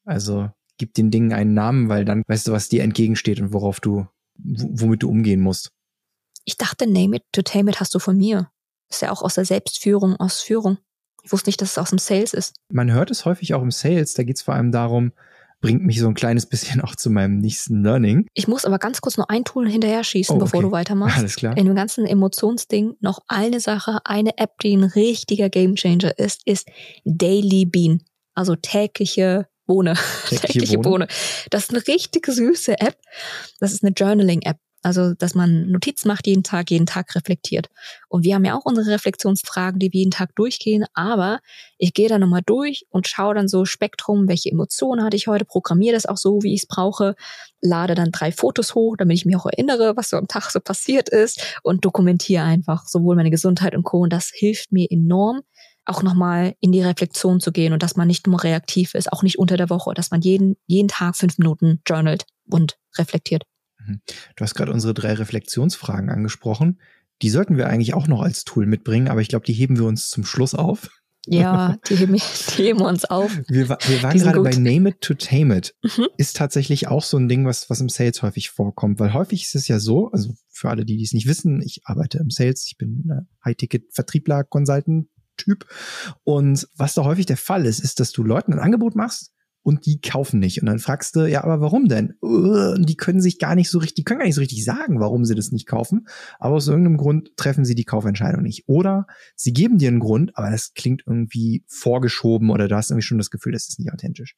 [0.05, 0.51] Also
[0.81, 4.07] gib den Dingen einen Namen, weil dann weißt du, was dir entgegensteht und worauf du,
[4.35, 5.69] womit du umgehen musst.
[6.43, 8.49] Ich dachte, name it to tame it hast du von mir.
[8.89, 10.79] Ist ja auch aus der Selbstführung, aus Führung.
[11.21, 12.55] Ich wusste nicht, dass es aus dem Sales ist.
[12.73, 15.11] Man hört es häufig auch im Sales, da geht es vor allem darum,
[15.61, 18.25] bringt mich so ein kleines bisschen auch zu meinem nächsten Learning.
[18.33, 20.67] Ich muss aber ganz kurz noch ein Tool hinterher schießen, Oh, bevor okay.
[20.67, 21.19] du weitermachst.
[21.19, 21.55] Alles klar.
[21.55, 26.67] In dem ganzen Emotionsding noch eine Sache, eine App, die ein richtiger Gamechanger ist, ist
[27.05, 28.01] Daily Bean.
[28.33, 29.93] Also tägliche Bohne.
[30.27, 31.07] Tägliche Bohne.
[31.49, 32.97] Das ist eine richtig süße App.
[33.61, 34.57] Das ist eine Journaling-App.
[34.83, 37.69] Also, dass man Notiz macht jeden Tag, jeden Tag reflektiert.
[38.09, 40.85] Und wir haben ja auch unsere Reflexionsfragen, die wir jeden Tag durchgehen.
[40.93, 41.39] Aber
[41.77, 45.45] ich gehe da nochmal durch und schaue dann so Spektrum, welche Emotionen hatte ich heute,
[45.45, 47.15] programmiere das auch so, wie ich es brauche,
[47.61, 50.59] lade dann drei Fotos hoch, damit ich mich auch erinnere, was so am Tag so
[50.59, 53.99] passiert ist und dokumentiere einfach sowohl meine Gesundheit und Co.
[53.99, 55.41] Und das hilft mir enorm,
[55.85, 59.23] auch nochmal in die Reflexion zu gehen und dass man nicht nur reaktiv ist, auch
[59.23, 63.43] nicht unter der Woche, dass man jeden, jeden Tag fünf Minuten journalt und reflektiert.
[64.35, 66.79] Du hast gerade unsere drei Reflexionsfragen angesprochen.
[67.21, 69.85] Die sollten wir eigentlich auch noch als Tool mitbringen, aber ich glaube, die heben wir
[69.85, 70.89] uns zum Schluss auf.
[71.27, 73.37] Ja, die heben, die heben uns auf.
[73.47, 74.51] Wir, wir waren gerade bei.
[74.51, 75.75] Name it to tame it.
[75.83, 76.07] Mhm.
[76.17, 79.55] Ist tatsächlich auch so ein Ding, was, was im Sales häufig vorkommt, weil häufig ist
[79.55, 82.77] es ja so, also für alle, die es nicht wissen, ich arbeite im Sales, ich
[82.77, 84.43] bin äh, High-Ticket-Vertriebler,
[85.41, 85.65] Consultant-Typ.
[86.23, 89.31] Und was da häufig der Fall ist, ist, dass du Leuten ein Angebot machst
[89.63, 90.59] und die kaufen nicht.
[90.61, 92.15] Und dann fragst du, ja, aber warum denn?
[92.23, 94.63] Äh, Und die können sich gar nicht so richtig, die können gar nicht so richtig
[94.65, 96.07] sagen, warum sie das nicht kaufen.
[96.39, 98.67] Aber aus irgendeinem Grund treffen sie die Kaufentscheidung nicht.
[98.67, 103.05] Oder sie geben dir einen Grund, aber das klingt irgendwie vorgeschoben oder du hast irgendwie
[103.05, 104.35] schon das Gefühl, das ist nicht authentisch.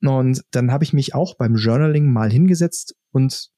[0.00, 3.50] Und dann habe ich mich auch beim Journaling mal hingesetzt und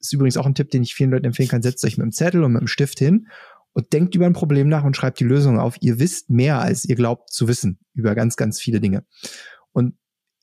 [0.00, 2.12] ist übrigens auch ein Tipp, den ich vielen Leuten empfehlen kann, setzt euch mit dem
[2.12, 3.26] Zettel und mit dem Stift hin
[3.72, 5.76] und denkt über ein Problem nach und schreibt die Lösung auf.
[5.80, 9.04] Ihr wisst mehr, als ihr glaubt zu wissen über ganz, ganz viele Dinge.
[9.72, 9.94] Und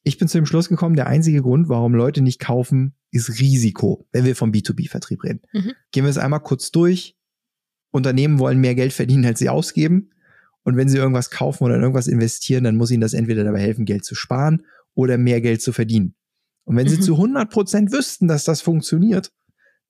[0.03, 4.07] ich bin zu dem Schluss gekommen, der einzige Grund, warum Leute nicht kaufen, ist Risiko,
[4.11, 5.41] wenn wir vom B2B-Vertrieb reden.
[5.53, 5.73] Mhm.
[5.91, 7.15] Gehen wir es einmal kurz durch.
[7.91, 10.11] Unternehmen wollen mehr Geld verdienen, als sie ausgeben.
[10.63, 13.61] Und wenn sie irgendwas kaufen oder in irgendwas investieren, dann muss ihnen das entweder dabei
[13.61, 16.15] helfen, Geld zu sparen oder mehr Geld zu verdienen.
[16.65, 17.01] Und wenn sie Mhm.
[17.01, 19.31] zu 100 Prozent wüssten, dass das funktioniert,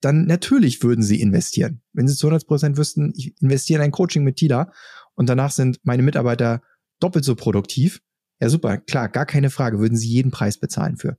[0.05, 1.81] dann natürlich würden sie investieren.
[1.91, 4.71] Wenn sie zu 100 Prozent wüssten, ich investiere in ein Coaching mit Tila
[5.15, 6.61] und danach sind meine Mitarbeiter
[6.99, 8.01] doppelt so produktiv,
[8.39, 11.17] ja super, klar, gar keine Frage, würden sie jeden Preis bezahlen für.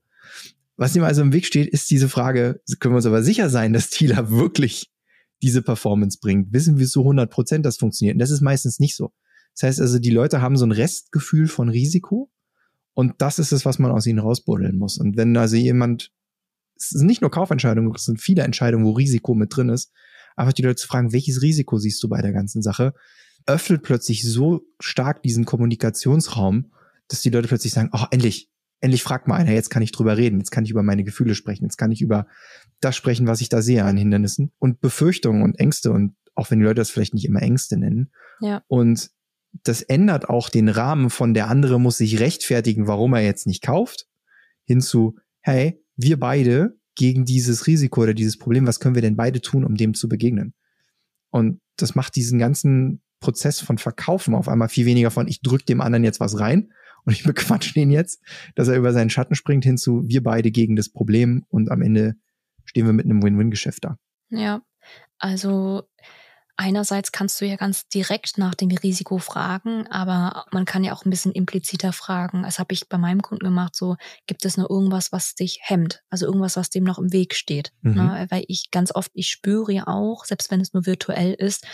[0.77, 3.73] Was ihm also im Weg steht, ist diese Frage, können wir uns aber sicher sein,
[3.73, 4.93] dass Tila wirklich
[5.43, 6.53] diese Performance bringt?
[6.53, 8.15] Wissen wir zu 100 Prozent, das funktioniert?
[8.15, 9.13] Und das ist meistens nicht so.
[9.55, 12.31] Das heißt also, die Leute haben so ein Restgefühl von Risiko
[12.95, 14.97] und das ist es, was man aus ihnen rausbuddeln muss.
[14.99, 16.13] Und wenn also jemand,
[16.77, 19.93] es sind nicht nur Kaufentscheidungen, es sind viele Entscheidungen, wo Risiko mit drin ist,
[20.37, 22.95] einfach die Leute zu fragen, welches Risiko siehst du bei der ganzen Sache,
[23.47, 26.73] öffnet plötzlich so stark diesen Kommunikationsraum,
[27.09, 30.17] dass die Leute plötzlich sagen, oh, endlich, endlich fragt mal einer, jetzt kann ich drüber
[30.17, 32.27] reden, jetzt kann ich über meine Gefühle sprechen, jetzt kann ich über
[32.81, 36.59] das sprechen, was ich da sehe an Hindernissen und Befürchtungen und Ängste und auch wenn
[36.59, 38.11] die Leute das vielleicht nicht immer Ängste nennen.
[38.41, 38.63] Ja.
[38.67, 39.11] Und
[39.63, 43.63] das ändert auch den Rahmen von der andere muss sich rechtfertigen, warum er jetzt nicht
[43.63, 44.07] kauft,
[44.65, 49.41] hinzu, hey, wir beide gegen dieses Risiko oder dieses Problem, was können wir denn beide
[49.41, 50.55] tun, um dem zu begegnen?
[51.31, 55.67] Und das macht diesen ganzen Prozess von Verkaufen auf einmal viel weniger von, ich drück
[55.67, 56.73] dem anderen jetzt was rein
[57.05, 58.23] und ich bequatsche ihn jetzt,
[58.55, 62.17] dass er über seinen Schatten springt, hinzu, wir beide gegen das Problem und am Ende
[62.65, 63.99] stehen wir mit einem Win-Win-Geschäft da.
[64.31, 64.63] Ja,
[65.19, 65.85] also
[66.59, 71.05] Einerseits kannst du ja ganz direkt nach dem Risiko fragen, aber man kann ja auch
[71.05, 72.45] ein bisschen impliziter fragen.
[72.45, 76.03] Das habe ich bei meinem Kunden gemacht, so gibt es noch irgendwas, was dich hemmt?
[76.09, 77.73] Also irgendwas, was dem noch im Weg steht.
[77.83, 77.95] Mhm.
[77.95, 78.27] Ne?
[78.31, 81.67] Weil ich ganz oft, ich spüre ja auch, selbst wenn es nur virtuell ist,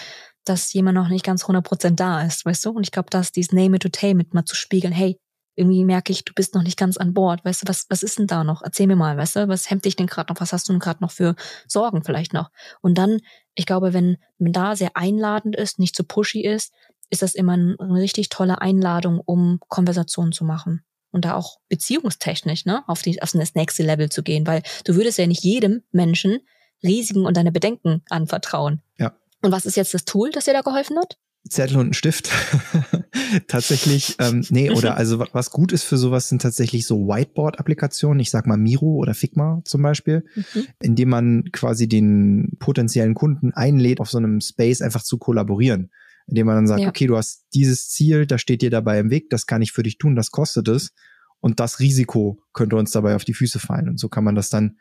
[0.44, 2.70] dass jemand noch nicht ganz 100% da ist, weißt du?
[2.70, 5.16] Und ich glaube, dass dieses Name it to tame it mal zu spiegeln, hey,
[5.54, 7.44] irgendwie merke ich, du bist noch nicht ganz an Bord.
[7.44, 8.62] Weißt du, was, was ist denn da noch?
[8.62, 10.40] Erzähl mir mal, weißt du, was hemmt dich denn gerade noch?
[10.40, 11.34] Was hast du denn gerade noch für
[11.68, 12.50] Sorgen vielleicht noch?
[12.80, 13.20] Und dann,
[13.54, 16.72] ich glaube, wenn man da sehr einladend ist, nicht zu pushy ist,
[17.10, 20.82] ist das immer eine richtig tolle Einladung, um Konversationen zu machen.
[21.10, 24.94] Und da auch beziehungstechnisch, ne, auf, die, auf das nächste Level zu gehen, weil du
[24.94, 26.40] würdest ja nicht jedem Menschen
[26.82, 28.80] Risiken und deine Bedenken anvertrauen.
[28.98, 29.12] Ja.
[29.42, 31.18] Und was ist jetzt das Tool, das dir da geholfen hat?
[31.48, 32.30] Zettel und einen Stift.
[33.48, 38.30] tatsächlich, ähm, nee, oder also was gut ist für sowas sind tatsächlich so Whiteboard-Applikationen, ich
[38.30, 40.66] sag mal Miro oder Figma zum Beispiel, mhm.
[40.80, 45.90] indem man quasi den potenziellen Kunden einlädt, auf so einem Space einfach zu kollaborieren.
[46.28, 46.88] Indem man dann sagt, ja.
[46.88, 49.82] okay, du hast dieses Ziel, das steht dir dabei im Weg, das kann ich für
[49.82, 50.92] dich tun, das kostet es.
[51.40, 53.88] Und das Risiko könnte uns dabei auf die Füße fallen.
[53.88, 54.78] Und so kann man das dann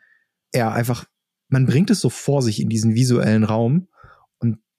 [0.52, 1.06] eher einfach,
[1.48, 3.88] man bringt es so vor sich in diesen visuellen Raum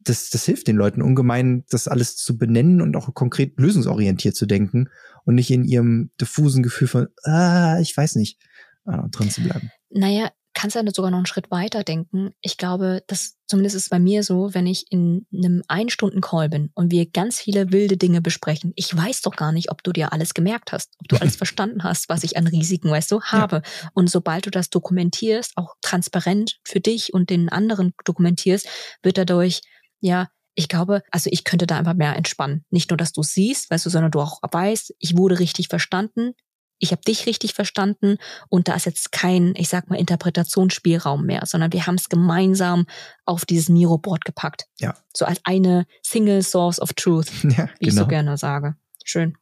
[0.04, 4.46] das, das hilft den Leuten ungemein, das alles zu benennen und auch konkret lösungsorientiert zu
[4.46, 4.90] denken
[5.26, 8.40] und nicht in ihrem diffusen Gefühl von, ah, ich weiß nicht,
[8.86, 9.72] äh, drin zu bleiben.
[9.90, 12.32] Naja, kannst ja sogar noch einen Schritt weiter denken.
[12.42, 16.92] Ich glaube, das zumindest ist bei mir so, wenn ich in einem Ein-Stunden-Call bin und
[16.92, 18.72] wir ganz viele wilde Dinge besprechen.
[18.76, 21.84] Ich weiß doch gar nicht, ob du dir alles gemerkt hast, ob du alles verstanden
[21.84, 23.58] hast, was ich an Risiken, weißt du, habe.
[23.58, 23.90] Ja.
[23.94, 28.68] Und sobald du das dokumentierst, auch transparent für dich und den anderen dokumentierst,
[29.02, 29.62] wird dadurch
[30.04, 32.66] ja, ich glaube, also ich könnte da einfach mehr entspannen.
[32.70, 36.34] Nicht nur, dass du siehst, weißt du, sondern du auch weißt, ich wurde richtig verstanden,
[36.80, 38.18] ich habe dich richtig verstanden
[38.50, 42.86] und da ist jetzt kein, ich sag mal, Interpretationsspielraum mehr, sondern wir haben es gemeinsam
[43.26, 44.66] auf dieses Miro-Board gepackt.
[44.80, 44.94] Ja.
[45.16, 47.70] So als eine Single Source of Truth, ja, wie genau.
[47.80, 48.08] ich so genau.
[48.08, 48.76] gerne sage.
[49.06, 49.38] Schön.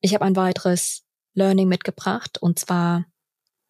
[0.00, 3.06] Ich habe ein weiteres Learning mitgebracht und zwar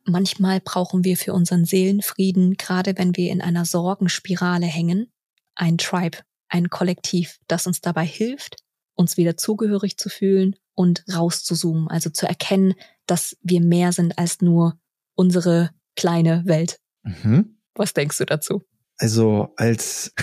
[0.05, 5.13] manchmal brauchen wir für unseren Seelenfrieden, gerade wenn wir in einer Sorgenspirale hängen,
[5.57, 8.57] ein Tribe, ein Kollektiv, das uns dabei hilft,
[8.95, 12.75] uns wieder zugehörig zu fühlen und rauszuzoomen, also zu erkennen,
[13.07, 14.79] dass wir mehr sind als nur
[15.15, 16.79] unsere kleine Welt.
[17.03, 17.59] Mhm.
[17.75, 18.63] Was denkst du dazu?
[18.99, 20.15] Also als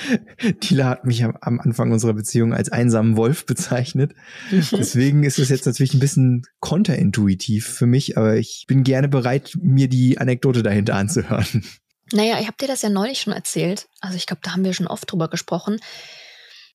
[0.60, 4.14] Tila hat mich am, am, Anfang unserer Beziehung als einsamen Wolf bezeichnet.
[4.50, 4.64] Mhm.
[4.72, 9.58] Deswegen ist es jetzt natürlich ein bisschen konterintuitiv für mich, aber ich bin gerne bereit,
[9.60, 11.64] mir die Anekdote dahinter anzuhören.
[12.12, 13.88] Naja, ich habe dir das ja neulich schon erzählt.
[14.00, 15.80] Also ich glaube, da haben wir schon oft drüber gesprochen.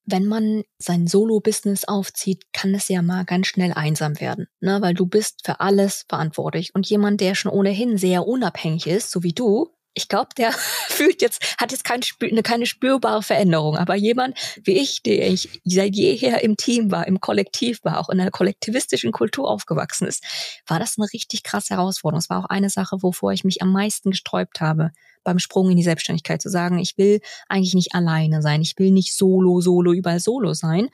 [0.05, 4.81] Wenn man sein Solo-Business aufzieht, kann es ja mal ganz schnell einsam werden, ne?
[4.81, 6.73] weil du bist für alles verantwortlich.
[6.73, 10.51] Und jemand, der schon ohnehin sehr unabhängig ist, so wie du, ich glaube, der
[10.87, 13.77] fühlt jetzt, hat jetzt kein, eine, keine spürbare Veränderung.
[13.77, 18.09] Aber jemand wie ich, der ich seit jeher im Team war, im Kollektiv war, auch
[18.09, 20.23] in einer kollektivistischen Kultur aufgewachsen ist,
[20.67, 22.19] war das eine richtig krasse Herausforderung.
[22.19, 24.91] Es war auch eine Sache, wovor ich mich am meisten gesträubt habe
[25.23, 28.91] beim Sprung in die Selbstständigkeit zu sagen, ich will eigentlich nicht alleine sein, ich will
[28.91, 30.87] nicht solo, solo, überall solo sein.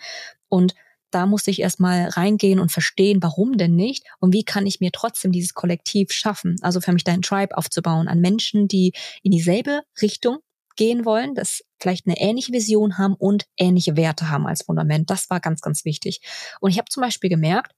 [0.49, 0.73] Und
[1.13, 4.91] da musste ich erstmal reingehen und verstehen, warum denn nicht und wie kann ich mir
[4.91, 6.55] trotzdem dieses Kollektiv schaffen.
[6.61, 10.39] Also für mich dein Tribe aufzubauen an Menschen, die in dieselbe Richtung
[10.75, 15.09] gehen wollen, das vielleicht eine ähnliche Vision haben und ähnliche Werte haben als Fundament.
[15.09, 16.21] Das war ganz, ganz wichtig.
[16.59, 17.73] Und ich habe zum Beispiel gemerkt,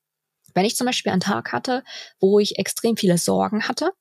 [0.54, 1.84] wenn ich zum Beispiel einen Tag hatte,
[2.20, 3.92] wo ich extrem viele Sorgen hatte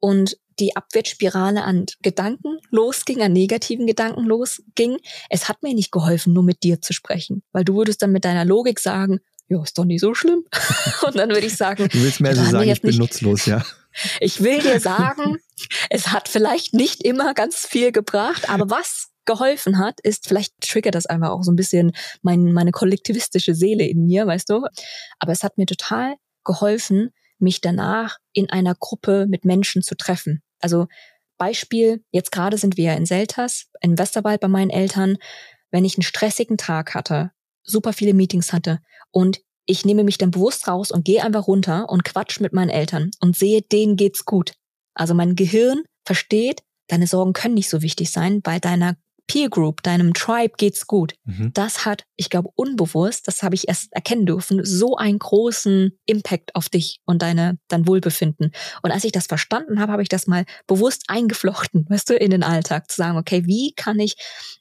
[0.00, 4.98] und die Abwärtsspirale an Gedanken losging, an negativen Gedanken losging.
[5.30, 8.24] Es hat mir nicht geholfen, nur mit dir zu sprechen, weil du würdest dann mit
[8.24, 10.44] deiner Logik sagen, ja, ist doch nicht so schlimm.
[11.06, 13.64] Und dann würde ich sagen, du willst mir also sagen, ich bin nutzlos, ja.
[14.20, 15.38] Ich will dir sagen,
[15.88, 20.94] es hat vielleicht nicht immer ganz viel gebracht, aber was geholfen hat, ist, vielleicht triggert
[20.94, 21.90] das einfach auch so ein bisschen
[22.22, 24.64] mein, meine kollektivistische Seele in mir, weißt du?
[25.18, 27.10] Aber es hat mir total geholfen,
[27.40, 30.42] mich danach in einer Gruppe mit Menschen zu treffen.
[30.60, 30.86] Also
[31.38, 35.16] Beispiel, jetzt gerade sind wir in Selters, in Westerwald bei meinen Eltern.
[35.70, 37.30] Wenn ich einen stressigen Tag hatte,
[37.62, 41.88] super viele Meetings hatte und ich nehme mich dann bewusst raus und gehe einfach runter
[41.88, 44.54] und quatsch mit meinen Eltern und sehe, denen geht's gut.
[44.94, 48.96] Also mein Gehirn versteht, deine Sorgen können nicht so wichtig sein, weil deiner
[49.30, 51.14] Peer Group, deinem Tribe geht's gut.
[51.24, 51.52] Mhm.
[51.54, 56.56] Das hat, ich glaube, unbewusst, das habe ich erst erkennen dürfen, so einen großen Impact
[56.56, 58.50] auf dich und deine, dein Wohlbefinden.
[58.82, 62.32] Und als ich das verstanden habe, habe ich das mal bewusst eingeflochten, weißt du, in
[62.32, 64.16] den Alltag, zu sagen, okay, wie kann ich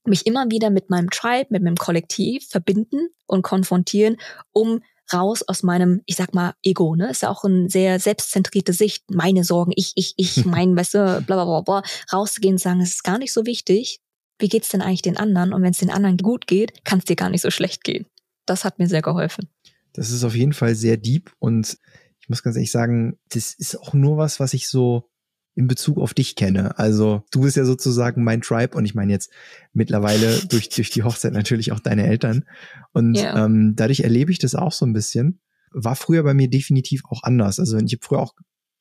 [0.05, 4.17] mich immer wieder mit meinem Tribe, mit meinem Kollektiv verbinden und konfrontieren,
[4.51, 7.09] um raus aus meinem, ich sag mal, Ego, ne?
[7.09, 9.03] Ist ja auch eine sehr selbstzentrierte Sicht.
[9.09, 12.81] Meine Sorgen, ich, ich, ich, mein, weißt du, bla, bla, bla, bla, rauszugehen und sagen,
[12.81, 13.99] es ist gar nicht so wichtig
[14.39, 15.53] wie geht's denn eigentlich den anderen?
[15.53, 18.05] Und wenn es den anderen gut geht, kann es dir gar nicht so schlecht gehen.
[18.45, 19.47] Das hat mir sehr geholfen.
[19.93, 21.77] Das ist auf jeden Fall sehr deep und
[22.19, 25.09] ich muss ganz ehrlich sagen, das ist auch nur was, was ich so
[25.55, 26.77] in Bezug auf dich kenne.
[26.77, 29.31] Also du bist ja sozusagen mein Tribe und ich meine jetzt
[29.73, 32.45] mittlerweile durch, durch die Hochzeit natürlich auch deine Eltern.
[32.93, 33.45] Und yeah.
[33.45, 35.41] ähm, dadurch erlebe ich das auch so ein bisschen.
[35.71, 37.59] War früher bei mir definitiv auch anders.
[37.59, 38.35] Also ich habe früher auch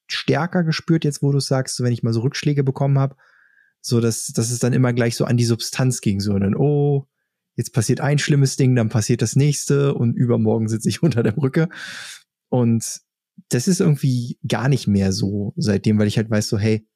[0.06, 3.16] stärker gespürt, jetzt wo du sagst, wenn ich mal so Rückschläge bekommen habe,
[3.80, 7.06] so dass, dass es dann immer gleich so an die Substanz ging, so dann, oh,
[7.56, 11.32] jetzt passiert ein schlimmes Ding, dann passiert das nächste und übermorgen sitze ich unter der
[11.32, 11.68] Brücke.
[12.48, 13.00] Und
[13.50, 16.86] das ist irgendwie gar nicht mehr so seitdem, weil ich halt weiß, so, hey,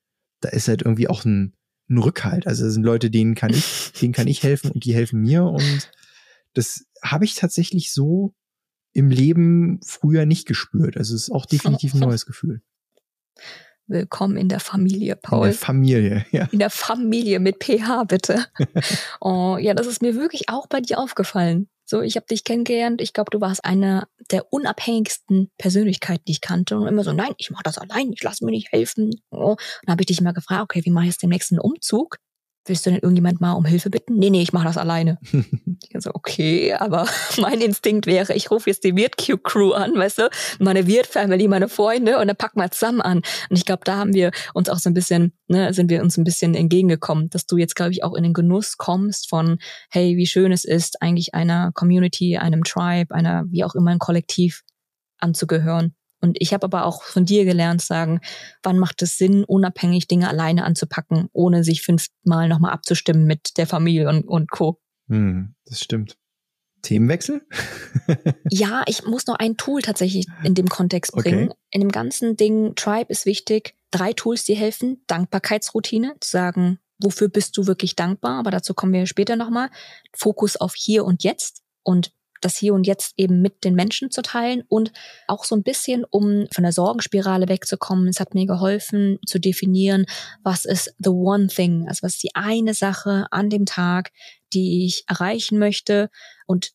[0.40, 1.55] da ist halt irgendwie auch ein,
[1.88, 2.47] ein Rückhalt.
[2.47, 5.45] Also das sind Leute, denen kann ich, denen kann ich helfen und die helfen mir.
[5.45, 5.90] Und
[6.55, 8.35] das habe ich tatsächlich so
[8.92, 10.97] im Leben früher nicht gespürt.
[10.97, 12.62] Also es ist auch definitiv ein neues Gefühl.
[13.87, 15.47] Willkommen in der Familie, Paul.
[15.47, 16.49] In der Familie, ja.
[16.53, 18.47] In der Familie mit PH, bitte.
[19.21, 21.68] oh, ja, das ist mir wirklich auch bei dir aufgefallen.
[21.85, 23.01] So, ich habe dich kennengelernt.
[23.01, 26.79] Ich glaube, du warst eine der unabhängigsten Persönlichkeiten, die ich kannte.
[26.79, 29.11] Und immer so, nein, ich mache das allein, ich lasse mir nicht helfen.
[29.31, 29.57] Oh.
[29.85, 32.16] Dann habe ich dich immer gefragt, okay, wie mache ich jetzt den nächsten Umzug?
[32.66, 34.14] Willst du denn irgendjemand mal um Hilfe bitten?
[34.18, 35.18] Nee, nee, ich mache das alleine.
[35.33, 37.07] ich so, okay, aber
[37.40, 41.48] mein Instinkt wäre, ich rufe jetzt die Weird Crew an, weißt du, meine Weird Family,
[41.48, 43.18] meine Freunde und dann packen wir zusammen an.
[43.51, 46.16] Und ich glaube, da haben wir uns auch so ein bisschen, ne, sind wir uns
[46.16, 49.59] ein bisschen entgegengekommen, dass du jetzt, glaube ich, auch in den Genuss kommst von,
[49.90, 53.98] hey, wie schön es ist, eigentlich einer Community, einem Tribe, einer, wie auch immer, ein
[53.98, 54.62] Kollektiv
[55.18, 55.94] anzugehören.
[56.22, 58.20] Und ich habe aber auch von dir gelernt, sagen,
[58.62, 63.66] wann macht es Sinn, unabhängig Dinge alleine anzupacken, ohne sich fünfmal nochmal abzustimmen mit der
[63.66, 64.80] Familie und, und Co.
[65.08, 66.16] Hm, das stimmt.
[66.82, 67.42] Themenwechsel?
[68.50, 71.50] ja, ich muss noch ein Tool tatsächlich in dem Kontext bringen.
[71.50, 71.58] Okay.
[71.70, 73.74] In dem ganzen Ding, Tribe ist wichtig.
[73.90, 75.02] Drei Tools, die helfen.
[75.06, 78.38] Dankbarkeitsroutine, zu sagen, wofür bist du wirklich dankbar?
[78.38, 79.70] Aber dazu kommen wir später nochmal.
[80.14, 82.12] Fokus auf hier und jetzt und
[82.44, 84.92] das Hier und Jetzt eben mit den Menschen zu teilen und
[85.26, 88.09] auch so ein bisschen, um von der Sorgenspirale wegzukommen.
[88.09, 90.07] Es hat mir geholfen zu definieren,
[90.42, 94.12] was ist the one thing, also was ist die eine Sache an dem Tag,
[94.52, 96.11] die ich erreichen möchte
[96.46, 96.72] und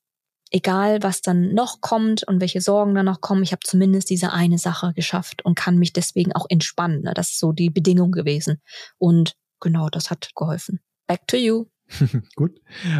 [0.51, 4.32] egal was dann noch kommt und welche Sorgen dann noch kommen, ich habe zumindest diese
[4.32, 7.01] eine Sache geschafft und kann mich deswegen auch entspannen.
[7.01, 7.13] Ne?
[7.13, 8.62] Das ist so die Bedingung gewesen.
[8.97, 10.80] Und genau, das hat geholfen.
[11.08, 11.65] Back to you.
[12.36, 12.60] Gut.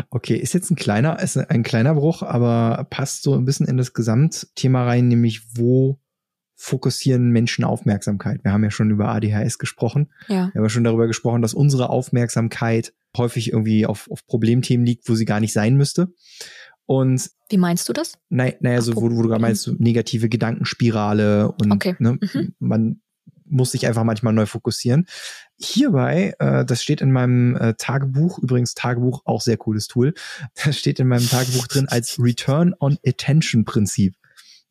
[0.10, 3.78] Okay, ist jetzt ein kleiner, ist ein kleiner Bruch, aber passt so ein bisschen in
[3.78, 6.00] das Gesamtthema rein, nämlich wo
[6.56, 8.43] fokussieren Menschen Aufmerksamkeit?
[8.43, 10.12] Wir haben ja schon über ADHS gesprochen.
[10.28, 10.47] Ja.
[10.47, 15.08] Wir haben ja schon darüber gesprochen, dass unsere Aufmerksamkeit häufig irgendwie auf, auf Problemthemen liegt,
[15.08, 16.13] wo sie gar nicht sein müsste.
[16.86, 18.17] Und wie meinst du das?
[18.30, 21.95] Naja, naja so, wo, wo du gerade meinst, so negative Gedankenspirale und okay.
[22.00, 22.56] ne, mhm.
[22.60, 23.02] man
[23.49, 25.07] muss sich einfach manchmal neu fokussieren.
[25.57, 30.13] Hierbei, äh, das steht in meinem äh, Tagebuch, übrigens Tagebuch, auch sehr cooles Tool,
[30.65, 34.15] das steht in meinem Tagebuch drin als Return on Attention Prinzip.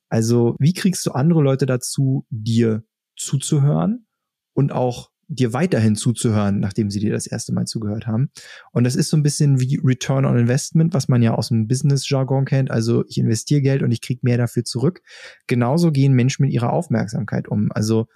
[0.08, 2.84] Also, wie kriegst du andere Leute dazu, dir
[3.16, 4.06] zuzuhören
[4.54, 8.30] und auch dir weiterhin zuzuhören, nachdem sie dir das erste Mal zugehört haben.
[8.72, 11.66] Und das ist so ein bisschen wie Return on Investment, was man ja aus dem
[11.66, 12.70] Business-Jargon kennt.
[12.70, 15.02] Also ich investiere Geld und ich kriege mehr dafür zurück.
[15.46, 17.72] Genauso gehen Menschen mit ihrer Aufmerksamkeit um.
[17.72, 18.06] Also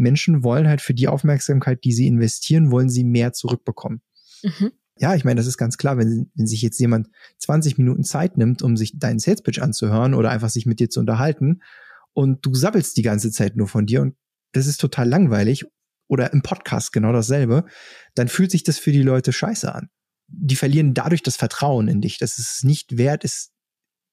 [0.00, 4.02] Menschen wollen halt für die Aufmerksamkeit, die sie investieren, wollen sie mehr zurückbekommen.
[4.42, 4.72] Mhm.
[4.98, 7.08] Ja, ich meine, das ist ganz klar, wenn, wenn sich jetzt jemand
[7.38, 10.90] 20 Minuten Zeit nimmt, um sich deinen Sales Pitch anzuhören oder einfach sich mit dir
[10.90, 11.62] zu unterhalten
[12.12, 14.16] und du sabbelst die ganze Zeit nur von dir und
[14.52, 15.64] das ist total langweilig
[16.08, 17.64] oder im Podcast genau dasselbe,
[18.14, 19.88] dann fühlt sich das für die Leute scheiße an.
[20.26, 23.52] Die verlieren dadurch das Vertrauen in dich, dass es nicht wert ist,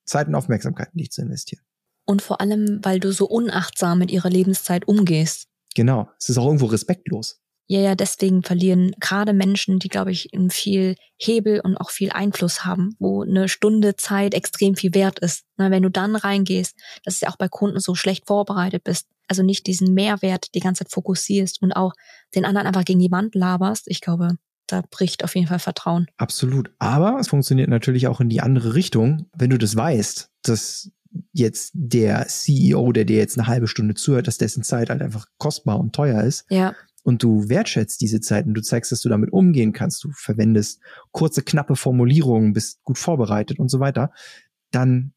[0.06, 1.64] Zeit und Aufmerksamkeit in dich zu investieren.
[2.06, 5.48] Und vor allem, weil du so unachtsam mit ihrer Lebenszeit umgehst.
[5.78, 6.10] Genau.
[6.20, 7.40] Es ist auch irgendwo respektlos.
[7.68, 12.66] Ja, ja, deswegen verlieren gerade Menschen, die, glaube ich, viel Hebel und auch viel Einfluss
[12.66, 15.44] haben, wo eine Stunde Zeit extrem viel wert ist.
[15.56, 19.08] Na, wenn du dann reingehst, dass ist ja auch bei Kunden so schlecht vorbereitet bist,
[19.28, 21.94] also nicht diesen Mehrwert die ganze Zeit fokussierst und auch
[22.34, 26.08] den anderen einfach gegen die Wand laberst, ich glaube, da bricht auf jeden Fall Vertrauen.
[26.18, 26.72] Absolut.
[26.80, 30.92] Aber es funktioniert natürlich auch in die andere Richtung, wenn du das weißt, dass
[31.34, 35.26] jetzt der CEO, der dir jetzt eine halbe Stunde zuhört, dass dessen Zeit halt einfach
[35.38, 36.46] kostbar und teuer ist.
[36.50, 36.76] Ja.
[37.04, 40.04] Und du wertschätzt diese Zeit und du zeigst, dass du damit umgehen kannst.
[40.04, 44.12] Du verwendest kurze, knappe Formulierungen, bist gut vorbereitet und so weiter.
[44.72, 45.14] Dann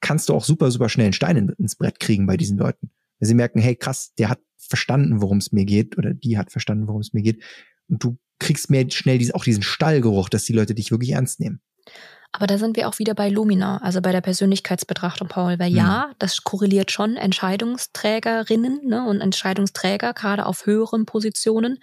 [0.00, 2.90] kannst du auch super, super schnell einen Stein ins Brett kriegen bei diesen Leuten.
[3.18, 6.52] Weil sie merken, hey, krass, der hat verstanden, worum es mir geht oder die hat
[6.52, 7.42] verstanden, worum es mir geht.
[7.88, 11.60] Und du kriegst mehr schnell auch diesen Stallgeruch, dass die Leute dich wirklich ernst nehmen.
[12.32, 15.58] Aber da sind wir auch wieder bei Lumina, also bei der Persönlichkeitsbetrachtung, Paul.
[15.58, 15.76] Weil mhm.
[15.76, 21.78] ja, das korreliert schon Entscheidungsträgerinnen ne, und Entscheidungsträger, gerade auf höheren Positionen,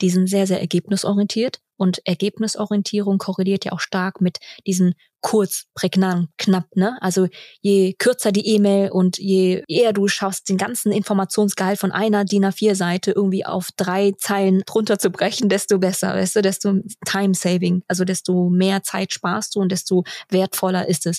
[0.00, 1.60] die sind sehr, sehr ergebnisorientiert.
[1.82, 6.96] Und Ergebnisorientierung korreliert ja auch stark mit diesen kurz, prägnant, knapp, ne?
[7.00, 7.26] Also
[7.60, 12.44] je kürzer die E-Mail und je eher du schaffst, den ganzen Informationsgehalt von einer DIN
[12.44, 16.74] A4-Seite irgendwie auf drei Zeilen drunter zu brechen, desto besser, weißt du, desto
[17.04, 21.18] Time Saving, also desto mehr Zeit sparst du und desto wertvoller ist es.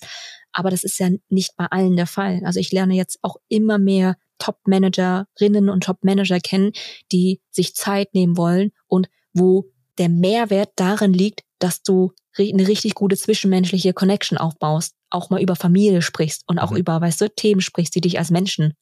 [0.54, 2.40] Aber das ist ja nicht bei allen der Fall.
[2.46, 6.72] Also ich lerne jetzt auch immer mehr Top-Managerinnen und Top-Manager kennen,
[7.12, 12.96] die sich Zeit nehmen wollen und wo der Mehrwert darin liegt, dass du eine richtig
[12.96, 16.78] gute zwischenmenschliche Connection aufbaust, auch mal über Familie sprichst und auch mhm.
[16.78, 18.74] über, weißt du, Themen sprichst, die dich als Menschen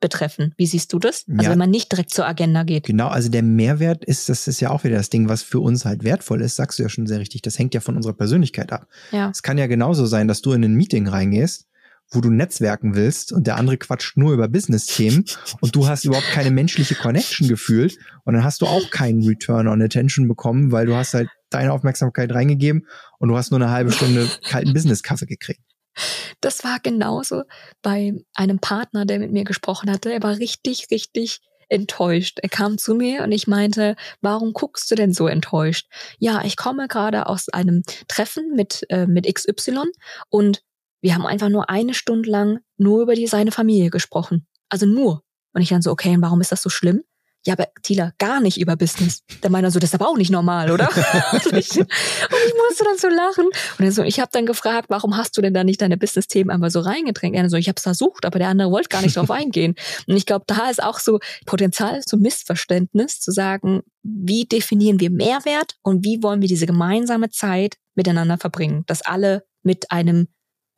[0.00, 0.54] betreffen.
[0.56, 1.24] Wie siehst du das?
[1.28, 2.86] Also ja, wenn man nicht direkt zur Agenda geht.
[2.86, 5.84] Genau, also der Mehrwert ist, das ist ja auch wieder das Ding, was für uns
[5.84, 7.42] halt wertvoll ist, sagst du ja schon sehr richtig.
[7.42, 8.86] Das hängt ja von unserer Persönlichkeit ab.
[9.10, 9.30] Ja.
[9.30, 11.66] Es kann ja genauso sein, dass du in ein Meeting reingehst
[12.10, 15.24] wo du netzwerken willst und der andere quatscht nur über Business-Themen
[15.60, 19.68] und du hast überhaupt keine menschliche Connection gefühlt und dann hast du auch keinen Return
[19.68, 22.86] on Attention bekommen, weil du hast halt deine Aufmerksamkeit reingegeben
[23.18, 25.62] und du hast nur eine halbe Stunde kalten Business-Kaffee gekriegt.
[26.40, 27.42] Das war genauso
[27.82, 30.12] bei einem Partner, der mit mir gesprochen hatte.
[30.12, 32.38] Er war richtig, richtig enttäuscht.
[32.42, 35.86] Er kam zu mir und ich meinte, warum guckst du denn so enttäuscht?
[36.18, 39.84] Ja, ich komme gerade aus einem Treffen mit, äh, mit XY
[40.30, 40.62] und
[41.00, 44.46] wir haben einfach nur eine Stunde lang nur über die, seine Familie gesprochen.
[44.68, 45.22] Also nur.
[45.54, 47.02] Und ich dann so, okay, und warum ist das so schlimm?
[47.46, 49.22] Ja, aber Tila, gar nicht über Business.
[49.42, 50.88] Der meinte so, das ist aber auch nicht normal, oder?
[51.32, 53.46] und, ich, und ich musste dann so lachen.
[53.46, 56.50] Und dann so, ich habe dann gefragt, warum hast du denn da nicht deine Business-Themen
[56.50, 57.36] einmal so reingedrängt?
[57.36, 59.76] Er so, ich habe es versucht, aber der andere wollte gar nicht drauf eingehen.
[60.06, 65.10] Und ich glaube, da ist auch so Potenzial zum Missverständnis, zu sagen, wie definieren wir
[65.10, 70.28] Mehrwert und wie wollen wir diese gemeinsame Zeit miteinander verbringen, dass alle mit einem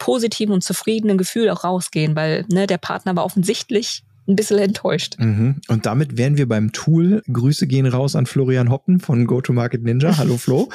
[0.00, 5.16] positiven und zufriedenen Gefühl auch rausgehen, weil ne, der Partner war offensichtlich ein bisschen enttäuscht.
[5.18, 5.60] Mhm.
[5.68, 7.22] Und damit wären wir beim Tool.
[7.32, 10.16] Grüße gehen raus an Florian Hoppen von Go-to-Market Ninja.
[10.18, 10.68] Hallo Flo.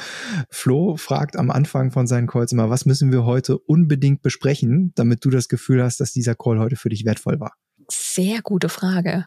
[0.50, 5.24] Flo fragt am Anfang von seinen Calls immer, was müssen wir heute unbedingt besprechen, damit
[5.24, 7.52] du das Gefühl hast, dass dieser Call heute für dich wertvoll war?
[7.90, 9.26] Sehr gute Frage.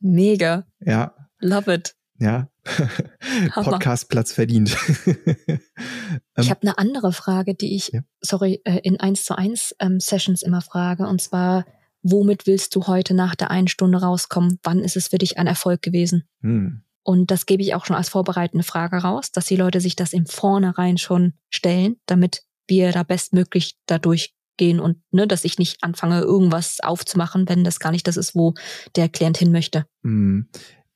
[0.00, 0.66] Mega.
[0.80, 1.14] Ja.
[1.40, 1.94] Love it.
[2.18, 2.48] Ja.
[3.54, 4.76] Podcastplatz verdient.
[6.36, 8.00] ich habe eine andere Frage, die ich, ja.
[8.20, 11.06] sorry, äh, in 1 zu 1 ähm, Sessions immer frage.
[11.06, 11.66] Und zwar,
[12.02, 14.58] womit willst du heute nach der einen Stunde rauskommen?
[14.62, 16.28] Wann ist es für dich ein Erfolg gewesen?
[16.40, 16.82] Hm.
[17.04, 20.12] Und das gebe ich auch schon als vorbereitende Frage raus, dass die Leute sich das
[20.12, 25.78] im Vornherein schon stellen, damit wir da bestmöglich dadurch gehen und ne, dass ich nicht
[25.82, 28.54] anfange, irgendwas aufzumachen, wenn das gar nicht das ist, wo
[28.94, 29.86] der Klient hin möchte.
[30.04, 30.48] Hm.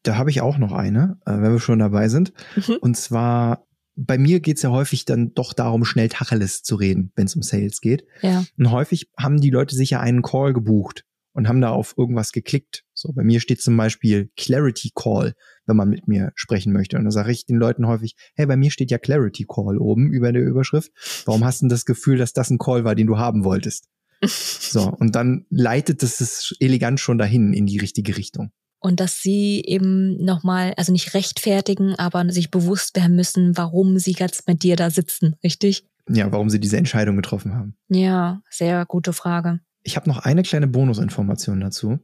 [0.06, 2.32] Da habe ich auch noch eine, äh, wenn wir schon dabei sind.
[2.54, 2.76] Mhm.
[2.80, 7.26] Und zwar, bei mir geht's ja häufig dann doch darum, schnell Tacheles zu reden, wenn
[7.26, 8.06] es um Sales geht.
[8.22, 8.44] Ja.
[8.56, 12.30] Und häufig haben die Leute sich ja einen Call gebucht und haben da auf irgendwas
[12.30, 12.84] geklickt.
[12.94, 15.34] So, bei mir steht zum Beispiel Clarity Call,
[15.66, 16.96] wenn man mit mir sprechen möchte.
[16.98, 20.12] Und da sage ich den Leuten häufig, hey, bei mir steht ja Clarity Call oben
[20.12, 20.92] über der Überschrift.
[21.24, 23.88] Warum hast du denn das Gefühl, dass das ein Call war, den du haben wolltest?
[24.22, 29.62] so, und dann leitet es elegant schon dahin in die richtige Richtung und dass sie
[29.66, 34.76] eben nochmal, also nicht rechtfertigen, aber sich bewusst werden müssen, warum sie jetzt mit dir
[34.76, 35.86] da sitzen, richtig?
[36.08, 37.76] Ja, warum sie diese Entscheidung getroffen haben.
[37.88, 39.60] Ja, sehr gute Frage.
[39.82, 41.98] Ich habe noch eine kleine Bonusinformation dazu,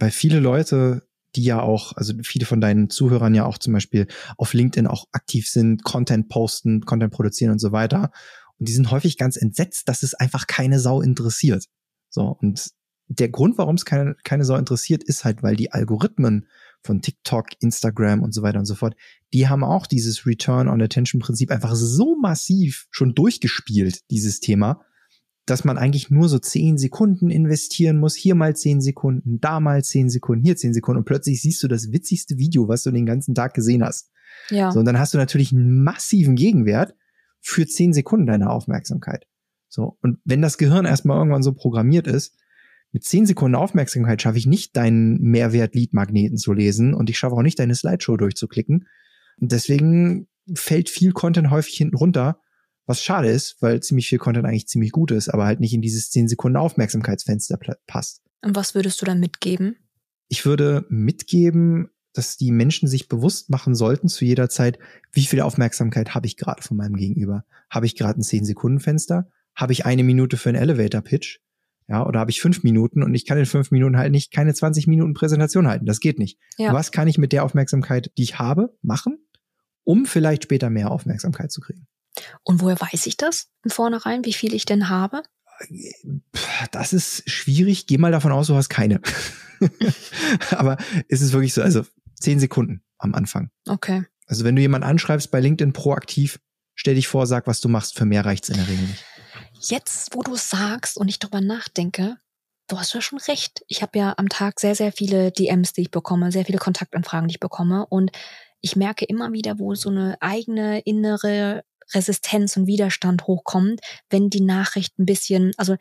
[0.00, 1.02] weil viele Leute,
[1.36, 4.06] die ja auch, also viele von deinen Zuhörern ja auch zum Beispiel
[4.36, 8.10] auf LinkedIn auch aktiv sind, Content posten, Content produzieren und so weiter.
[8.58, 11.66] Und die sind häufig ganz entsetzt, dass es einfach keine Sau interessiert.
[12.10, 12.70] So, und
[13.08, 16.46] der Grund, warum es keine, keine Sau interessiert, ist halt, weil die Algorithmen
[16.82, 18.94] von TikTok, Instagram und so weiter und so fort,
[19.32, 24.82] die haben auch dieses Return on Attention Prinzip einfach so massiv schon durchgespielt, dieses Thema,
[25.46, 28.14] dass man eigentlich nur so zehn Sekunden investieren muss.
[28.14, 31.68] Hier mal zehn Sekunden, da mal zehn Sekunden, hier zehn Sekunden und plötzlich siehst du
[31.68, 34.10] das witzigste Video, was du den ganzen Tag gesehen hast.
[34.50, 34.70] Ja.
[34.70, 36.94] So, und dann hast du natürlich einen massiven Gegenwert
[37.40, 39.26] für zehn Sekunden deiner Aufmerksamkeit.
[39.68, 39.96] So.
[40.02, 42.36] Und wenn das Gehirn erstmal irgendwann so programmiert ist,
[42.92, 47.42] mit zehn Sekunden Aufmerksamkeit schaffe ich nicht deinen Mehrwert-Lead-Magneten zu lesen und ich schaffe auch
[47.42, 48.88] nicht deine Slideshow durchzuklicken.
[49.40, 52.40] Und deswegen fällt viel Content häufig hinten runter,
[52.88, 55.82] Was schade ist, weil ziemlich viel Content eigentlich ziemlich gut ist, aber halt nicht in
[55.82, 58.22] dieses 10 Sekunden Aufmerksamkeitsfenster passt.
[58.40, 59.76] Und was würdest du dann mitgeben?
[60.28, 64.78] Ich würde mitgeben, dass die Menschen sich bewusst machen sollten zu jeder Zeit,
[65.12, 67.44] wie viel Aufmerksamkeit habe ich gerade von meinem Gegenüber?
[67.68, 69.28] Habe ich gerade ein 10-Sekunden-Fenster?
[69.54, 71.40] Habe ich eine Minute für einen Elevator-Pitch?
[71.88, 74.52] Ja, oder habe ich fünf Minuten und ich kann in fünf Minuten halt nicht keine
[74.52, 75.86] 20 Minuten Präsentation halten.
[75.86, 76.38] Das geht nicht.
[76.58, 76.74] Ja.
[76.74, 79.18] Was kann ich mit der Aufmerksamkeit, die ich habe, machen,
[79.84, 81.86] um vielleicht später mehr Aufmerksamkeit zu kriegen?
[82.42, 85.22] Und woher weiß ich das im Vornherein, wie viel ich denn habe?
[86.70, 87.86] Das ist schwierig.
[87.86, 89.00] Geh mal davon aus, du hast keine.
[90.50, 90.76] Aber
[91.08, 91.84] ist es wirklich so, also
[92.20, 93.50] zehn Sekunden am Anfang.
[93.66, 94.04] Okay.
[94.26, 96.38] Also wenn du jemanden anschreibst bei LinkedIn proaktiv,
[96.74, 97.96] stell dich vor, sag, was du machst.
[97.96, 99.04] Für mehr reicht's in der Regel nicht.
[99.60, 102.16] Jetzt, wo du es sagst und ich drüber nachdenke,
[102.68, 103.64] du hast ja schon recht.
[103.66, 107.28] Ich habe ja am Tag sehr, sehr viele DMs, die ich bekomme, sehr viele Kontaktanfragen,
[107.28, 107.86] die ich bekomme.
[107.86, 108.12] Und
[108.60, 113.80] ich merke immer wieder, wo so eine eigene innere Resistenz und Widerstand hochkommt,
[114.10, 115.76] wenn die Nachricht ein bisschen, also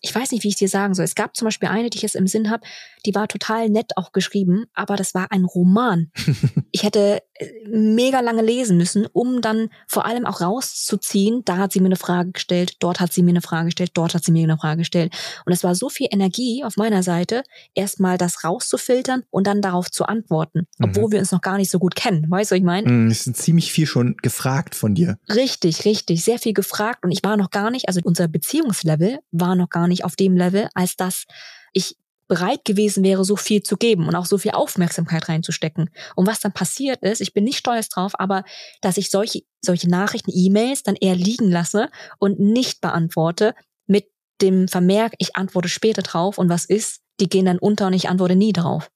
[0.00, 1.04] ich weiß nicht, wie ich dir sagen soll.
[1.04, 2.66] Es gab zum Beispiel eine, die ich jetzt im Sinn habe,
[3.06, 6.10] die war total nett auch geschrieben, aber das war ein Roman.
[6.72, 7.22] ich hätte
[7.66, 11.96] mega lange lesen müssen, um dann vor allem auch rauszuziehen, da hat sie mir eine
[11.96, 14.78] Frage gestellt, dort hat sie mir eine Frage gestellt, dort hat sie mir eine Frage
[14.78, 15.12] gestellt.
[15.44, 17.42] Und es war so viel Energie auf meiner Seite,
[17.74, 21.12] erstmal das rauszufiltern und dann darauf zu antworten, obwohl mhm.
[21.12, 22.30] wir uns noch gar nicht so gut kennen.
[22.30, 22.90] Weißt du, was ich meine?
[22.90, 25.18] Mhm, es ist ziemlich viel schon gefragt von dir.
[25.28, 26.22] Richtig, richtig.
[26.22, 29.88] Sehr viel gefragt und ich war noch gar nicht, also unser Beziehungslevel war noch gar
[29.88, 31.24] nicht auf dem Level, als dass
[31.72, 35.90] ich bereit gewesen wäre, so viel zu geben und auch so viel Aufmerksamkeit reinzustecken.
[36.16, 38.44] Und was dann passiert ist, ich bin nicht stolz drauf, aber
[38.80, 43.54] dass ich solche, solche Nachrichten, E-Mails dann eher liegen lasse und nicht beantworte
[43.86, 44.06] mit
[44.40, 48.08] dem Vermerk, ich antworte später drauf und was ist, die gehen dann unter und ich
[48.08, 48.90] antworte nie drauf.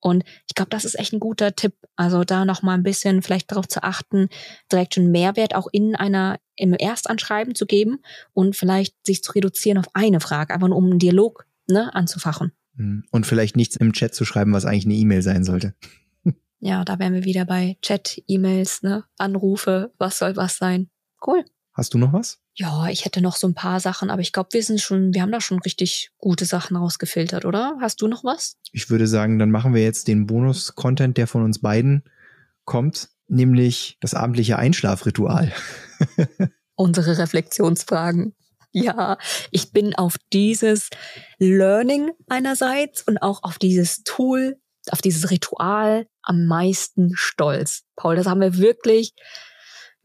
[0.00, 1.74] Und ich glaube, das ist echt ein guter Tipp.
[1.96, 4.28] Also da noch mal ein bisschen vielleicht darauf zu achten,
[4.70, 7.98] direkt schon Mehrwert auch in einer im Erstanschreiben zu geben
[8.32, 12.52] und vielleicht sich zu reduzieren auf eine Frage, einfach nur um einen Dialog ne, anzufachen.
[12.76, 13.04] Hm.
[13.10, 15.74] Und vielleicht nichts im Chat zu schreiben, was eigentlich eine E-Mail sein sollte.
[16.58, 19.04] Ja, da wären wir wieder bei Chat, E-Mails, ne?
[19.18, 20.88] Anrufe, was soll was sein.
[21.24, 21.44] Cool.
[21.74, 22.40] Hast du noch was?
[22.54, 25.20] Ja, ich hätte noch so ein paar Sachen, aber ich glaube, wir sind schon, wir
[25.20, 27.76] haben da schon richtig gute Sachen rausgefiltert, oder?
[27.80, 28.56] Hast du noch was?
[28.72, 32.04] Ich würde sagen, dann machen wir jetzt den Bonus-Content, der von uns beiden
[32.64, 35.52] kommt, nämlich das abendliche Einschlafritual.
[36.74, 38.34] Unsere Reflexionsfragen
[38.76, 39.16] ja,
[39.50, 40.90] ich bin auf dieses
[41.38, 44.58] Learning einerseits und auch auf dieses Tool,
[44.90, 47.84] auf dieses Ritual am meisten stolz.
[47.96, 49.14] Paul, das haben wir wirklich,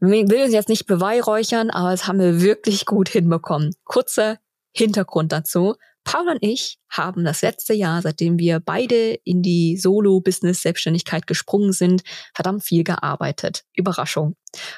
[0.00, 3.74] will uns jetzt nicht beweihräuchern, aber das haben wir wirklich gut hinbekommen.
[3.84, 4.38] Kurzer
[4.74, 5.76] Hintergrund dazu.
[6.04, 12.02] Paul und ich haben das letzte Jahr, seitdem wir beide in die Solo-Business-Selbstständigkeit gesprungen sind,
[12.34, 13.64] verdammt viel gearbeitet.
[13.74, 14.36] Überraschung.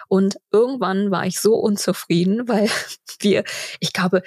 [0.09, 2.68] Und irgendwann war ich so unzufrieden, weil
[3.20, 3.45] wir,
[3.81, 4.22] ich glaube,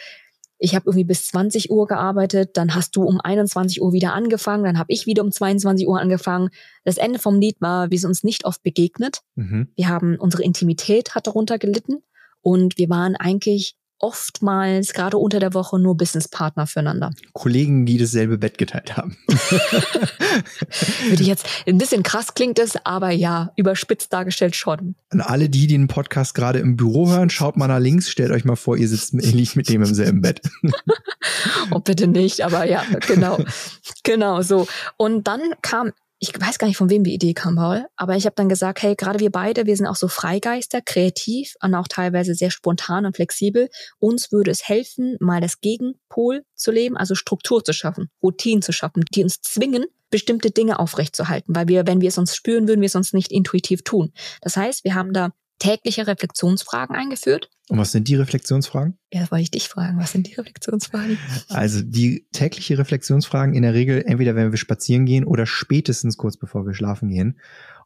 [0.60, 4.64] ich habe irgendwie bis 20 Uhr gearbeitet, dann hast du um 21 Uhr wieder angefangen,
[4.64, 6.50] dann habe ich wieder um 22 Uhr angefangen.
[6.84, 9.22] Das Ende vom Lied war, wir sind uns nicht oft begegnet.
[9.36, 9.70] Mhm.
[9.76, 12.04] Wir haben, unsere Intimität hat darunter gelitten
[12.42, 17.12] und wir waren eigentlich oftmals gerade unter der Woche nur Businesspartner füreinander.
[17.34, 19.18] Kollegen, die dasselbe Bett geteilt haben.
[19.28, 24.96] Würde ich jetzt ein bisschen krass klingt es, aber ja, überspitzt dargestellt schon.
[25.10, 28.32] An alle die, die den Podcast gerade im Büro hören, schaut mal nach links, stellt
[28.32, 30.42] euch mal vor, ihr sitzt ähnlich mit dem im selben Bett.
[31.72, 33.38] oh, bitte nicht, aber ja, genau.
[34.04, 34.68] genau so.
[34.98, 38.26] Und dann kam ich weiß gar nicht, von wem die Idee kam, Paul, aber ich
[38.26, 41.88] habe dann gesagt, hey, gerade wir beide, wir sind auch so Freigeister, kreativ und auch
[41.88, 43.70] teilweise sehr spontan und flexibel.
[44.00, 48.72] Uns würde es helfen, mal das Gegenpol zu leben, also Struktur zu schaffen, Routinen zu
[48.72, 52.82] schaffen, die uns zwingen, bestimmte Dinge aufrechtzuerhalten, weil wir, wenn wir es uns spüren, würden
[52.82, 54.12] wir es uns nicht intuitiv tun.
[54.42, 57.50] Das heißt, wir haben da tägliche Reflexionsfragen eingeführt.
[57.70, 58.98] Und was sind die Reflexionsfragen?
[59.12, 60.00] Ja, das wollte ich dich fragen.
[60.00, 61.18] Was sind die Reflexionsfragen?
[61.50, 66.38] Also die tägliche Reflexionsfragen in der Regel entweder wenn wir spazieren gehen oder spätestens kurz
[66.38, 67.40] bevor wir schlafen gehen.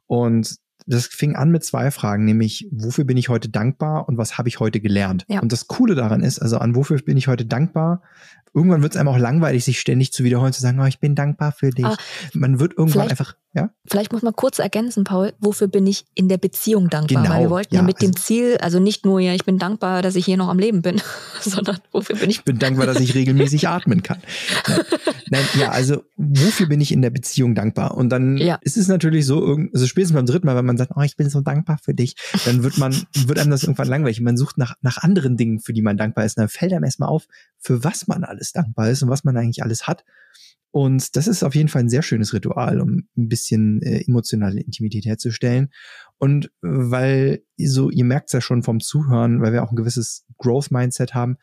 [0.06, 0.58] Und
[0.88, 4.50] das fing an mit zwei Fragen, nämlich wofür bin ich heute dankbar und was habe
[4.50, 5.26] ich heute gelernt?
[5.28, 5.40] Ja.
[5.40, 8.02] Und das Coole daran ist, also an wofür bin ich heute dankbar,
[8.54, 11.16] irgendwann wird es einem auch langweilig, sich ständig zu wiederholen, zu sagen, oh, ich bin
[11.16, 11.86] dankbar für dich.
[11.86, 11.98] Ah,
[12.34, 13.70] man wird irgendwann einfach, ja?
[13.86, 17.24] Vielleicht muss man kurz ergänzen, Paul, wofür bin ich in der Beziehung dankbar?
[17.24, 19.44] Genau, Weil wir wollten ja, ja mit also, dem Ziel, also nicht nur, ja, ich
[19.44, 21.02] bin dankbar, dass ich hier noch am Leben bin,
[21.42, 22.38] sondern wofür bin ich?
[22.38, 24.20] Ich bin dankbar, dass ich regelmäßig atmen kann.
[25.30, 25.42] Nein.
[25.42, 27.96] Nein, ja, also wofür bin ich in der Beziehung dankbar?
[27.98, 28.60] Und dann ja.
[28.62, 31.30] ist es natürlich so, also spätestens beim dritten Mal, wenn man sagt, oh, ich bin
[31.30, 32.96] so dankbar für dich, dann wird man,
[33.26, 34.22] wird einem das irgendwann langweilig.
[34.22, 36.38] Man sucht nach, nach anderen Dingen, für die man dankbar ist.
[36.38, 37.28] Und dann fällt einem erstmal auf,
[37.60, 40.04] für was man alles dankbar ist und was man eigentlich alles hat.
[40.72, 44.62] Und das ist auf jeden Fall ein sehr schönes Ritual, um ein bisschen äh, emotionale
[44.62, 45.70] Intimität herzustellen.
[46.18, 49.76] Und äh, weil so, ihr merkt es ja schon vom Zuhören, weil wir auch ein
[49.76, 51.38] gewisses Growth-Mindset haben,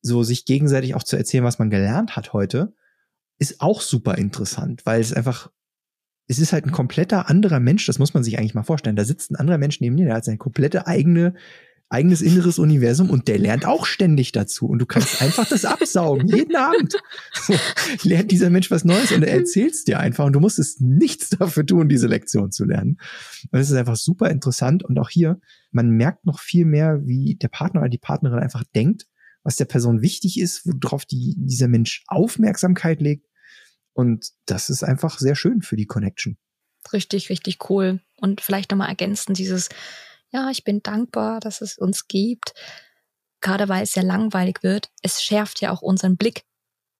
[0.00, 2.74] so sich gegenseitig auch zu erzählen, was man gelernt hat heute,
[3.38, 5.50] ist auch super interessant, weil es einfach,
[6.26, 8.96] es ist halt ein kompletter anderer Mensch, das muss man sich eigentlich mal vorstellen.
[8.96, 11.34] Da sitzt ein anderer Mensch neben dir, der hat seine komplette eigene
[11.90, 14.66] eigenes inneres Universum und der lernt auch ständig dazu.
[14.66, 16.96] Und du kannst einfach das absaugen, jeden Abend.
[18.02, 21.30] lernt dieser Mensch was Neues und er erzählt es dir einfach und du musstest nichts
[21.30, 22.98] dafür tun, diese Lektion zu lernen.
[23.50, 27.36] Und es ist einfach super interessant und auch hier, man merkt noch viel mehr, wie
[27.36, 29.06] der Partner oder die Partnerin einfach denkt,
[29.42, 33.26] was der Person wichtig ist, worauf die, dieser Mensch Aufmerksamkeit legt.
[33.92, 36.38] Und das ist einfach sehr schön für die Connection.
[36.92, 38.00] Richtig, richtig cool.
[38.16, 39.68] Und vielleicht nochmal ergänzen, dieses,
[40.34, 42.54] ja, ich bin dankbar, dass es uns gibt,
[43.40, 44.90] gerade weil es sehr langweilig wird.
[45.00, 46.44] Es schärft ja auch unseren Blick,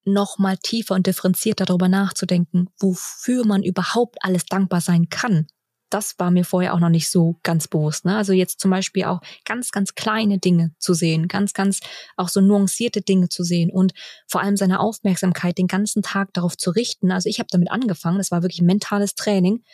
[0.04, 5.46] noch mal tiefer und differenzierter darüber nachzudenken, wofür man überhaupt alles dankbar sein kann.
[5.90, 8.04] Das war mir vorher auch noch nicht so ganz bewusst.
[8.04, 8.16] Ne?
[8.16, 11.80] Also jetzt zum Beispiel auch ganz, ganz kleine Dinge zu sehen, ganz, ganz
[12.16, 13.94] auch so nuancierte Dinge zu sehen und
[14.28, 17.10] vor allem seine Aufmerksamkeit den ganzen Tag darauf zu richten.
[17.10, 19.64] Also ich habe damit angefangen, das war wirklich mentales Training,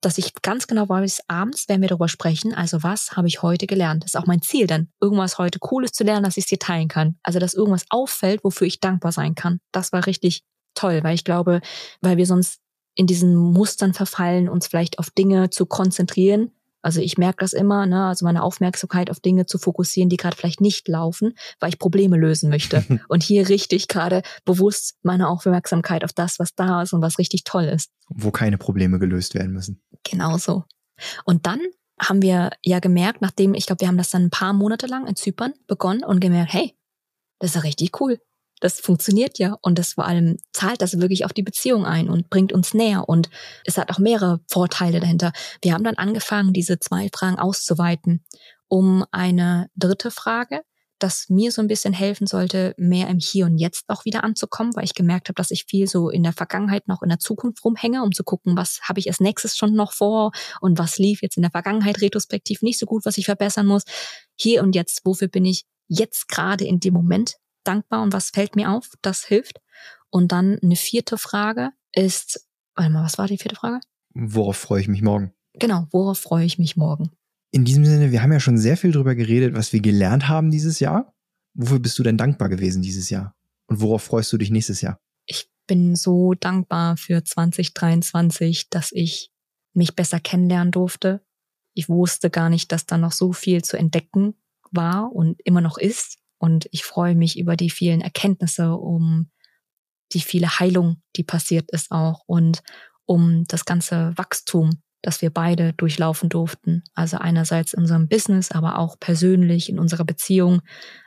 [0.00, 3.66] dass ich ganz genau weiß, abends werden wir darüber sprechen, also was habe ich heute
[3.66, 4.04] gelernt.
[4.04, 6.58] Das ist auch mein Ziel dann, irgendwas heute Cooles zu lernen, dass ich es dir
[6.58, 7.18] teilen kann.
[7.22, 9.60] Also, dass irgendwas auffällt, wofür ich dankbar sein kann.
[9.72, 10.44] Das war richtig
[10.74, 11.60] toll, weil ich glaube,
[12.00, 12.60] weil wir sonst
[12.94, 16.52] in diesen Mustern verfallen, uns vielleicht auf Dinge zu konzentrieren,
[16.86, 20.36] also ich merke das immer, ne, also meine Aufmerksamkeit auf Dinge zu fokussieren, die gerade
[20.36, 22.84] vielleicht nicht laufen, weil ich Probleme lösen möchte.
[23.08, 27.18] und hier richte ich gerade bewusst meine Aufmerksamkeit auf das, was da ist und was
[27.18, 27.90] richtig toll ist.
[28.08, 29.82] Wo keine Probleme gelöst werden müssen.
[30.08, 30.62] Genau so.
[31.24, 31.58] Und dann
[32.00, 35.08] haben wir ja gemerkt, nachdem, ich glaube, wir haben das dann ein paar Monate lang
[35.08, 36.76] in Zypern begonnen und gemerkt, hey,
[37.40, 38.20] das ist ja richtig cool
[38.60, 42.30] das funktioniert ja und das vor allem zahlt das wirklich auf die Beziehung ein und
[42.30, 43.28] bringt uns näher und
[43.64, 45.32] es hat auch mehrere Vorteile dahinter.
[45.62, 48.24] Wir haben dann angefangen, diese zwei Fragen auszuweiten
[48.68, 50.62] um eine dritte Frage,
[50.98, 54.74] das mir so ein bisschen helfen sollte, mehr im Hier und Jetzt auch wieder anzukommen,
[54.74, 57.64] weil ich gemerkt habe, dass ich viel so in der Vergangenheit noch in der Zukunft
[57.64, 61.20] rumhänge, um zu gucken, was habe ich als nächstes schon noch vor und was lief
[61.22, 63.84] jetzt in der Vergangenheit retrospektiv nicht so gut, was ich verbessern muss.
[64.36, 67.34] Hier und jetzt, wofür bin ich jetzt gerade in dem Moment
[67.66, 68.90] dankbar und was fällt mir auf?
[69.02, 69.60] Das hilft.
[70.10, 73.80] Und dann eine vierte Frage ist, warte mal, was war die vierte Frage?
[74.14, 75.32] Worauf freue ich mich morgen?
[75.54, 77.10] Genau, worauf freue ich mich morgen?
[77.50, 80.50] In diesem Sinne, wir haben ja schon sehr viel darüber geredet, was wir gelernt haben
[80.50, 81.14] dieses Jahr.
[81.54, 83.34] Wofür bist du denn dankbar gewesen dieses Jahr?
[83.66, 85.00] Und worauf freust du dich nächstes Jahr?
[85.24, 89.32] Ich bin so dankbar für 2023, dass ich
[89.72, 91.22] mich besser kennenlernen durfte.
[91.74, 94.34] Ich wusste gar nicht, dass da noch so viel zu entdecken
[94.70, 96.18] war und immer noch ist.
[96.38, 99.30] Und ich freue mich über die vielen Erkenntnisse, um
[100.12, 102.62] die viele Heilung, die passiert ist auch und
[103.06, 106.82] um das ganze Wachstum, das wir beide durchlaufen durften.
[106.94, 110.62] Also einerseits in unserem Business, aber auch persönlich in unserer Beziehung.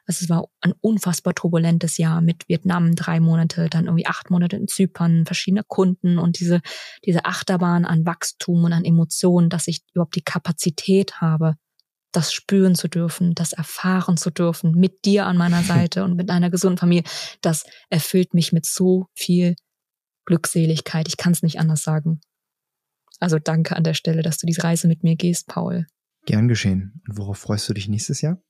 [0.06, 4.56] Also es war ein unfassbar turbulentes Jahr mit Vietnam drei Monate, dann irgendwie acht Monate
[4.56, 6.62] in Zypern, verschiedene Kunden und diese,
[7.06, 11.56] diese Achterbahn an Wachstum und an Emotionen, dass ich überhaupt die Kapazität habe,
[12.12, 16.30] das spüren zu dürfen, das erfahren zu dürfen, mit dir an meiner Seite und mit
[16.30, 17.04] einer gesunden Familie,
[17.42, 19.56] das erfüllt mich mit so viel
[20.26, 21.08] Glückseligkeit.
[21.08, 22.22] Ich kann es nicht anders sagen.
[23.20, 25.86] Also danke an der Stelle, dass du diese Reise mit mir gehst, Paul.
[26.26, 27.02] Gern geschehen.
[27.08, 28.42] Und worauf freust du dich nächstes Jahr?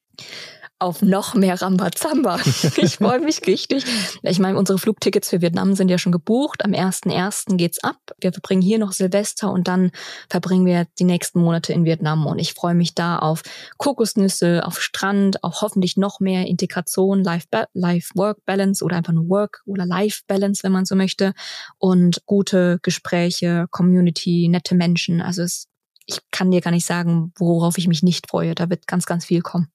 [0.79, 2.39] Auf noch mehr Rambazamba.
[2.77, 3.83] Ich freue mich richtig.
[4.21, 6.63] Ich meine, unsere Flugtickets für Vietnam sind ja schon gebucht.
[6.63, 7.57] Am 1.1.
[7.57, 7.97] geht's ab.
[8.21, 9.91] Wir verbringen hier noch Silvester und dann
[10.29, 12.25] verbringen wir die nächsten Monate in Vietnam.
[12.25, 13.41] Und ich freue mich da auf
[13.77, 20.63] Kokosnüsse, auf Strand, auf hoffentlich noch mehr Integration, Life-Work-Balance oder einfach nur Work oder Life-Balance,
[20.63, 21.33] wenn man so möchte.
[21.77, 25.21] Und gute Gespräche, Community, nette Menschen.
[25.21, 25.67] Also es,
[26.05, 28.55] ich kann dir gar nicht sagen, worauf ich mich nicht freue.
[28.55, 29.67] Da wird ganz, ganz viel kommen.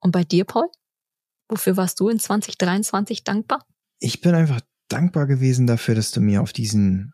[0.00, 0.68] Und bei dir, Paul?
[1.48, 3.66] Wofür warst du in 2023 dankbar?
[3.98, 7.12] Ich bin einfach dankbar gewesen dafür, dass du mir auf diesen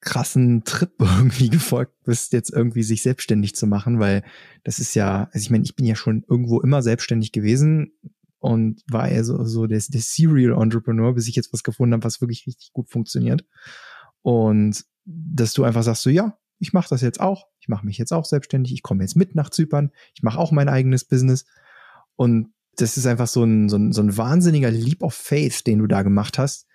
[0.00, 4.24] krassen Trip irgendwie gefolgt bist, jetzt irgendwie sich selbstständig zu machen, weil
[4.64, 7.92] das ist ja, also ich meine, ich bin ja schon irgendwo immer selbstständig gewesen
[8.38, 12.04] und war eher so, so der, der Serial Entrepreneur, bis ich jetzt was gefunden habe,
[12.04, 13.44] was wirklich richtig gut funktioniert.
[14.22, 17.98] Und dass du einfach sagst, so ja, ich mache das jetzt auch, ich mache mich
[17.98, 21.46] jetzt auch selbstständig, ich komme jetzt mit nach Zypern, ich mache auch mein eigenes Business
[22.20, 25.78] und das ist einfach so ein, so ein, so ein wahnsinniger Leap of Faith, den
[25.78, 26.66] du da gemacht hast.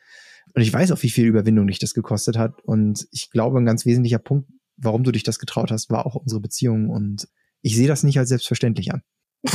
[0.56, 2.64] Und ich weiß auch, wie viel Überwindung dich das gekostet hat.
[2.64, 6.16] Und ich glaube, ein ganz wesentlicher Punkt, warum du dich das getraut hast, war auch
[6.16, 6.89] unsere Beziehung.
[6.89, 7.28] Und
[7.62, 9.04] ich sehe das nicht als selbstverständlich an.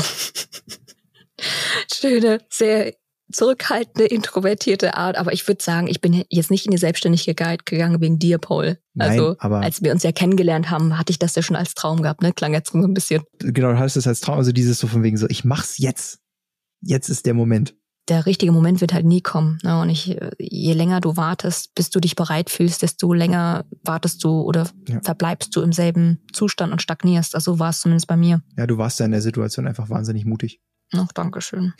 [1.92, 2.94] Schöne, sehr
[3.32, 8.00] zurückhaltende, introvertierte Art, aber ich würde sagen, ich bin jetzt nicht in die Selbstständigkeit gegangen
[8.00, 8.78] wegen dir, Paul.
[8.94, 11.74] Nein, also, aber als wir uns ja kennengelernt haben, hatte ich das ja schon als
[11.74, 12.32] Traum gehabt, ne?
[12.32, 13.22] Klang jetzt so ein bisschen.
[13.38, 16.18] genau, du hattest es als Traum, also dieses so von wegen so, ich mach's jetzt.
[16.82, 17.74] Jetzt ist der Moment.
[18.08, 19.58] Der richtige Moment wird halt nie kommen.
[19.62, 19.80] Ne?
[19.80, 24.40] Und ich, je länger du wartest, bis du dich bereit fühlst, desto länger wartest du
[24.40, 25.00] oder Ja.
[25.04, 27.34] verbleibst du im selben Zustand und stagnierst.
[27.36, 28.42] Also so war es zumindest bei mir.
[28.56, 30.60] Ja, du warst da in der Situation einfach wahnsinnig mutig.
[30.92, 31.74] Ach, Dankeschön.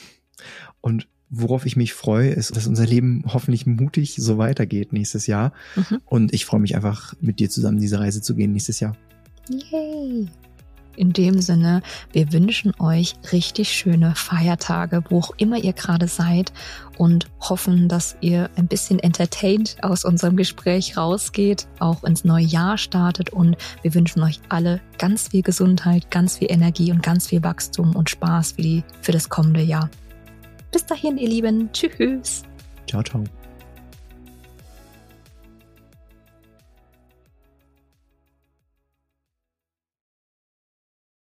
[0.81, 5.53] Und worauf ich mich freue, ist, dass unser Leben hoffentlich mutig so weitergeht nächstes Jahr.
[5.77, 6.01] Mhm.
[6.05, 8.97] Und ich freue mich einfach, mit dir zusammen diese Reise zu gehen nächstes Jahr.
[9.49, 10.29] Yay!
[10.97, 16.53] In dem Sinne, wir wünschen euch richtig schöne Feiertage, wo auch immer ihr gerade seid
[16.99, 22.77] und hoffen, dass ihr ein bisschen entertained aus unserem Gespräch rausgeht, auch ins neue Jahr
[22.77, 27.43] startet und wir wünschen euch alle ganz viel Gesundheit, ganz viel Energie und ganz viel
[27.43, 29.89] Wachstum und Spaß für, die, für das kommende Jahr.
[30.71, 31.71] Bis dahin, ihr Lieben.
[31.73, 32.43] Tschüss.
[32.87, 33.25] Ciao, ciao.